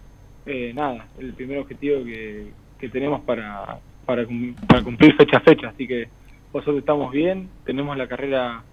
eh, 0.44 0.72
nada, 0.74 1.06
el 1.18 1.32
primer 1.32 1.58
objetivo 1.60 2.04
que, 2.04 2.52
tenemos 2.90 3.20
para, 3.20 3.78
para, 4.04 4.26
cumplir 4.26 5.14
fecha 5.14 5.36
a 5.36 5.40
fecha, 5.40 5.68
así 5.68 5.86
que 5.86 6.08
por 6.50 6.64
suerte 6.64 6.80
estamos 6.80 7.12
bien, 7.12 7.48
tenemos 7.64 7.96
la 7.96 8.08
carrera 8.08 8.64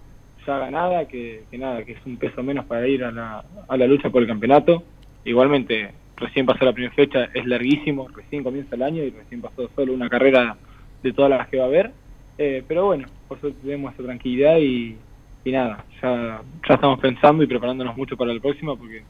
ya 0.44 0.58
ganada, 0.58 1.06
que, 1.06 1.44
que 1.50 1.56
nada, 1.56 1.84
que 1.84 1.92
es 1.92 2.04
un 2.04 2.16
peso 2.16 2.42
menos 2.42 2.66
para 2.66 2.86
ir 2.88 3.04
a 3.04 3.12
la, 3.12 3.44
a 3.68 3.76
la 3.76 3.86
lucha 3.86 4.10
por 4.10 4.20
el 4.20 4.28
campeonato. 4.28 4.82
Igualmente, 5.24 5.92
recién 6.16 6.44
pasó 6.44 6.64
la 6.64 6.72
primera 6.72 6.92
fecha, 6.92 7.30
es 7.32 7.46
larguísimo, 7.46 8.08
recién 8.08 8.42
comienza 8.42 8.74
el 8.74 8.82
año 8.82 9.02
y 9.04 9.10
recién 9.10 9.40
pasó 9.40 9.70
solo 9.76 9.94
una 9.94 10.10
carrera 10.10 10.56
de 11.02 11.12
todas 11.12 11.30
las 11.30 11.48
que 11.48 11.58
va 11.58 11.64
a 11.64 11.68
haber, 11.68 11.92
eh, 12.36 12.64
pero 12.66 12.86
bueno, 12.86 13.06
por 13.28 13.40
suerte 13.40 13.60
tenemos 13.62 13.94
esa 13.94 14.02
tranquilidad 14.02 14.58
y 14.58 14.96
y 15.44 15.52
nada, 15.52 15.84
ya, 16.02 16.42
ya 16.68 16.74
estamos 16.74 17.00
pensando 17.00 17.42
y 17.42 17.46
preparándonos 17.46 17.96
mucho 17.96 18.16
para 18.16 18.32
el 18.32 18.40
próximo 18.40 18.76
porque 18.76 19.02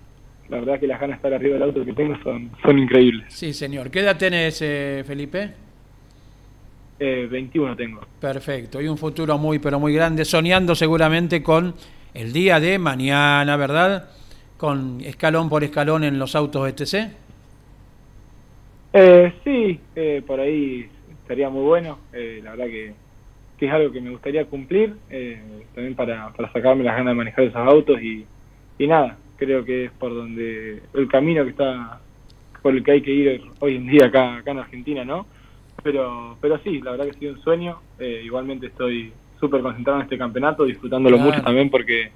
la 0.48 0.58
verdad 0.58 0.80
que 0.80 0.86
las 0.86 1.00
ganas 1.00 1.16
de 1.16 1.16
estar 1.16 1.34
arriba 1.34 1.54
del 1.54 1.62
auto 1.62 1.84
que 1.84 1.92
tengo 1.92 2.16
son, 2.22 2.50
son 2.62 2.78
increíbles. 2.78 3.32
Sí, 3.32 3.52
señor. 3.52 3.90
¿Qué 3.90 4.00
edad 4.00 4.16
tenés, 4.16 4.60
eh, 4.62 5.04
Felipe? 5.06 5.50
Eh, 6.98 7.28
21 7.30 7.76
tengo. 7.76 8.00
Perfecto. 8.20 8.80
Y 8.80 8.88
un 8.88 8.98
futuro 8.98 9.38
muy, 9.38 9.58
pero 9.58 9.78
muy 9.80 9.94
grande, 9.94 10.24
soñando 10.24 10.74
seguramente 10.74 11.42
con 11.42 11.74
el 12.14 12.32
día 12.32 12.60
de 12.60 12.78
mañana, 12.78 13.56
¿verdad? 13.56 14.10
Con 14.56 15.00
escalón 15.00 15.48
por 15.48 15.64
escalón 15.64 16.04
en 16.04 16.18
los 16.18 16.34
autos 16.34 16.68
ETC. 16.68 17.10
Eh, 18.92 19.32
sí, 19.44 19.80
eh, 19.94 20.22
por 20.26 20.40
ahí 20.40 20.88
estaría 21.22 21.48
muy 21.48 21.62
bueno. 21.62 21.98
Eh, 22.12 22.40
la 22.42 22.50
verdad 22.50 22.66
que 22.66 22.92
que 23.60 23.66
es 23.66 23.72
algo 23.72 23.92
que 23.92 24.00
me 24.00 24.08
gustaría 24.08 24.46
cumplir, 24.46 24.96
eh, 25.10 25.38
también 25.74 25.94
para, 25.94 26.30
para 26.30 26.50
sacarme 26.50 26.82
las 26.82 26.96
ganas 26.96 27.12
de 27.12 27.18
manejar 27.18 27.44
esos 27.44 27.56
autos 27.56 28.00
y, 28.00 28.24
y 28.78 28.86
nada, 28.86 29.18
creo 29.36 29.66
que 29.66 29.84
es 29.84 29.90
por 29.92 30.14
donde 30.14 30.80
el 30.94 31.08
camino 31.08 31.44
que 31.44 31.50
está, 31.50 32.00
por 32.62 32.74
el 32.74 32.82
que 32.82 32.92
hay 32.92 33.02
que 33.02 33.12
ir 33.12 33.42
hoy 33.58 33.76
en 33.76 33.86
día 33.86 34.06
acá, 34.06 34.36
acá 34.36 34.52
en 34.52 34.60
Argentina, 34.60 35.04
¿no? 35.04 35.26
Pero, 35.82 36.38
pero 36.40 36.58
sí, 36.64 36.80
la 36.80 36.92
verdad 36.92 37.04
que 37.04 37.10
ha 37.10 37.18
sido 37.18 37.34
un 37.34 37.42
sueño, 37.42 37.78
eh, 37.98 38.22
igualmente 38.24 38.68
estoy 38.68 39.12
súper 39.38 39.60
concentrado 39.60 39.98
en 39.98 40.04
este 40.04 40.16
campeonato, 40.16 40.64
disfrutándolo 40.64 41.18
mucho 41.18 41.42
también 41.42 41.68
porque 41.68 42.12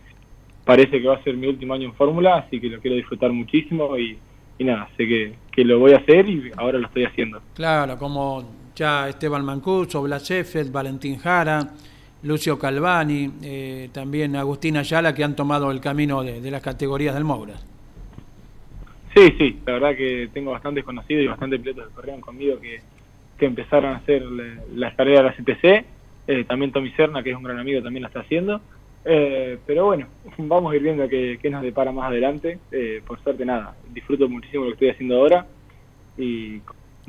parece 0.65 0.99
que 0.99 1.07
va 1.07 1.17
a 1.17 1.23
ser 1.23 1.37
mi 1.37 1.47
último 1.47 1.75
año 1.75 1.89
en 1.89 1.95
Fórmula, 1.95 2.37
así 2.37 2.59
que 2.59 2.71
lo 2.71 2.81
quiero 2.81 2.97
disfrutar 2.97 3.31
muchísimo 3.33 3.99
y, 3.99 4.17
y 4.59 4.65
nada, 4.65 4.89
sé 4.97 5.07
que, 5.07 5.35
que 5.53 5.63
lo 5.63 5.79
voy 5.79 5.93
a 5.93 5.99
hacer 5.99 6.27
y 6.27 6.51
ahora 6.57 6.79
lo 6.79 6.87
estoy 6.87 7.05
haciendo. 7.05 7.43
Claro, 7.55 7.99
como 7.99 8.64
ya 8.75 9.09
Esteban 9.09 9.45
Mancuso, 9.45 10.03
Blas 10.03 10.25
Sheffield, 10.25 10.73
Valentín 10.73 11.19
Jara, 11.19 11.69
Lucio 12.25 12.59
Calvani, 12.59 13.31
eh, 13.43 13.89
también 13.93 14.35
Agustín 14.37 14.77
Ayala, 14.77 15.15
que 15.15 15.23
han 15.23 15.37
tomado 15.37 15.71
el 15.71 15.81
camino 15.81 16.23
de, 16.23 16.51
las 16.51 16.63
categorías 16.63 17.15
del 17.15 17.25
Moura. 17.25 17.55
Sí, 19.15 19.33
sí, 19.39 19.61
la 19.65 19.75
verdad 19.75 19.95
que 19.95 20.29
tengo 20.33 20.51
bastantes 20.51 20.85
conocidos 20.85 21.23
y 21.23 21.27
bastantes 21.29 21.61
pilotos 21.61 21.89
que 21.89 21.95
corrieron 21.95 22.21
conmigo 22.21 22.59
que, 22.61 22.81
empezaron 23.41 23.93
a 23.93 23.97
hacer 23.97 24.23
las 24.75 24.95
carreras 24.95 25.37
de 25.37 25.43
la 25.43 25.83
CTC. 25.83 25.87
Eh, 26.27 26.45
también 26.45 26.73
Tommy 26.73 26.91
Serna, 26.93 27.23
que 27.23 27.33
es 27.33 27.37
un 27.37 27.43
gran 27.43 27.59
amigo, 27.59 27.83
también 27.83 28.01
la 28.01 28.09
está 28.09 28.21
haciendo. 28.21 28.59
Eh, 29.05 29.59
pero 29.67 29.85
bueno, 29.85 30.07
vamos 30.39 30.73
a 30.73 30.77
ir 30.77 30.83
viendo 30.83 31.07
qué, 31.11 31.39
qué 31.43 31.51
nos 31.51 31.63
depara 31.63 31.93
más 31.93 32.07
adelante. 32.07 32.59
por 33.07 33.23
suerte, 33.23 33.45
nada, 33.45 33.77
disfruto 33.93 34.31
muchísimo 34.31 34.65
lo 34.65 34.71
que 34.71 34.75
estoy 34.75 34.89
haciendo 34.89 35.17
ahora 35.17 35.47
y 36.17 36.61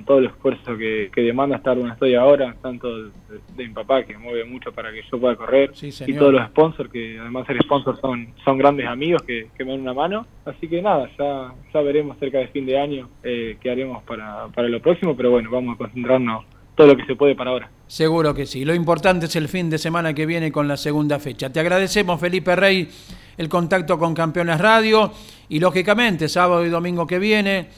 todo 0.03 0.19
el 0.19 0.25
esfuerzo 0.25 0.77
que, 0.77 1.10
demanda 1.15 1.58
estar 1.58 1.77
donde 1.77 1.93
estoy 1.93 2.15
ahora, 2.15 2.55
tanto 2.62 3.03
de, 3.03 3.12
mi 3.55 3.69
papá 3.69 4.03
que 4.03 4.17
mueve 4.17 4.43
mucho 4.45 4.71
para 4.71 4.91
que 4.91 5.01
yo 5.10 5.19
pueda 5.19 5.36
correr, 5.36 5.71
y 5.81 6.13
todos 6.13 6.34
los 6.34 6.45
sponsors, 6.47 6.89
que 6.91 7.17
además 7.19 7.47
ser 7.47 7.62
sponsors 7.63 7.99
son, 7.99 8.27
son 8.43 8.58
grandes 8.58 8.88
amigos 8.88 9.21
que, 9.23 9.49
me 9.60 9.71
dan 9.71 9.81
una 9.81 9.93
mano. 9.93 10.27
Así 10.45 10.67
que 10.67 10.81
nada, 10.81 11.10
ya, 11.17 11.53
ya 11.73 11.81
veremos 11.81 12.17
cerca 12.19 12.39
de 12.39 12.47
fin 12.47 12.65
de 12.65 12.79
año 12.79 13.10
eh, 13.23 13.58
qué 13.62 13.71
haremos 13.71 14.03
para, 14.03 14.47
para 14.53 14.67
lo 14.67 14.81
próximo, 14.81 15.15
pero 15.15 15.31
bueno, 15.31 15.49
vamos 15.49 15.75
a 15.75 15.77
concentrarnos 15.77 16.45
todo 16.75 16.88
lo 16.88 16.97
que 16.97 17.05
se 17.05 17.15
puede 17.15 17.36
para 17.36 17.51
ahora. 17.51 17.69
Seguro 17.88 18.34
que 18.34 18.45
sí. 18.45 18.65
Lo 18.65 18.73
importante 18.73 19.25
es 19.27 19.36
el 19.36 19.47
fin 19.47 19.69
de 19.69 19.77
semana 19.77 20.13
que 20.13 20.25
viene 20.25 20.51
con 20.51 20.67
la 20.67 20.77
segunda 20.77 21.19
fecha. 21.19 21.51
Te 21.51 21.60
agradecemos, 21.60 22.19
Felipe 22.19 22.55
Rey, 22.55 22.89
el 23.38 23.49
contacto 23.49 23.97
con 23.97 24.13
Campeones 24.13 24.60
Radio 24.60 25.12
y 25.49 25.60
lógicamente 25.60 26.27
sábado 26.27 26.65
y 26.65 26.69
domingo 26.69 27.08
que 27.08 27.19
viene 27.19 27.69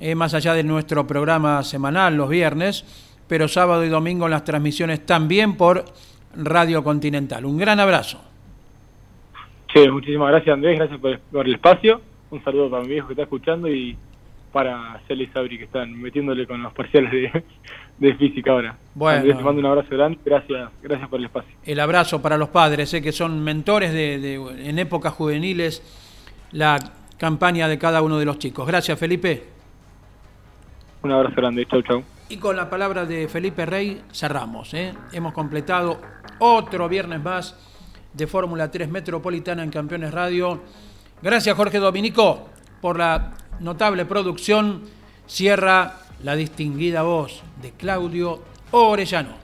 eh, 0.00 0.14
más 0.14 0.32
allá 0.32 0.54
de 0.54 0.64
nuestro 0.64 1.06
programa 1.06 1.62
semanal 1.62 2.16
los 2.16 2.30
viernes, 2.30 2.84
pero 3.28 3.48
sábado 3.48 3.84
y 3.84 3.90
domingo 3.90 4.28
las 4.28 4.44
transmisiones 4.44 5.04
también 5.04 5.56
por 5.58 5.84
Radio 6.34 6.82
Continental. 6.82 7.44
Un 7.44 7.58
gran 7.58 7.78
abrazo. 7.80 8.18
Sí, 9.74 9.86
muchísimas 9.90 10.30
gracias 10.30 10.54
Andrés, 10.54 10.78
gracias 10.78 10.98
por, 11.30 11.46
el 11.46 11.54
espacio. 11.54 12.00
Un 12.30 12.42
saludo 12.42 12.70
para 12.70 12.82
mi 12.82 12.88
viejo 12.88 13.08
que 13.08 13.12
está 13.12 13.24
escuchando 13.24 13.68
y 13.68 13.94
para 14.52 15.00
Celia 15.06 15.24
y 15.24 15.32
Sabri 15.34 15.58
que 15.58 15.64
están 15.64 15.92
metiéndole 15.92 16.46
con 16.46 16.62
los 16.62 16.72
parciales 16.72 17.12
de, 17.98 18.14
física 18.14 18.52
ahora. 18.52 18.76
Bueno, 18.94 19.18
Andrés, 19.18 19.36
te 19.36 19.44
mando 19.44 19.60
un 19.60 19.66
abrazo 19.66 19.88
grande, 19.90 20.18
gracias, 20.24 20.70
gracias 20.82 21.08
por 21.10 21.18
el 21.18 21.26
espacio. 21.26 21.54
El 21.62 21.78
abrazo 21.78 22.22
para 22.22 22.38
los 22.38 22.48
padres, 22.48 22.88
sé 22.88 23.02
que 23.02 23.12
son 23.12 23.44
mentores 23.44 23.92
de, 23.92 24.34
en 24.34 24.78
épocas 24.78 25.12
juveniles 25.12 25.82
la 26.52 26.78
campaña 27.18 27.68
de 27.68 27.78
cada 27.78 28.00
uno 28.00 28.18
de 28.18 28.24
los 28.24 28.38
chicos. 28.38 28.66
Gracias 28.66 28.98
Felipe. 28.98 29.59
Un 31.02 31.12
abrazo 31.12 31.36
grande, 31.36 31.66
chau 31.66 31.82
chau. 31.82 32.02
Y 32.28 32.36
con 32.36 32.56
la 32.56 32.68
palabra 32.70 33.06
de 33.06 33.26
Felipe 33.28 33.66
Rey 33.66 34.02
cerramos. 34.12 34.72
¿eh? 34.74 34.94
Hemos 35.12 35.32
completado 35.32 36.00
otro 36.38 36.88
viernes 36.88 37.22
más 37.22 37.56
de 38.12 38.26
Fórmula 38.26 38.70
3 38.70 38.88
Metropolitana 38.88 39.62
en 39.62 39.70
Campeones 39.70 40.12
Radio. 40.12 40.60
Gracias 41.22 41.56
Jorge 41.56 41.78
Dominico 41.78 42.48
por 42.80 42.98
la 42.98 43.32
notable 43.60 44.04
producción. 44.04 44.82
Cierra 45.26 45.94
la 46.22 46.36
distinguida 46.36 47.02
voz 47.02 47.42
de 47.62 47.72
Claudio 47.72 48.42
Orellano. 48.72 49.34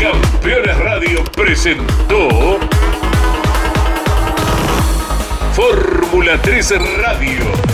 Campeones 0.00 0.78
Radio 0.78 1.24
presentó 1.36 2.58
Fórmula 5.52 6.40
3 6.42 6.74
Radio. 6.98 7.73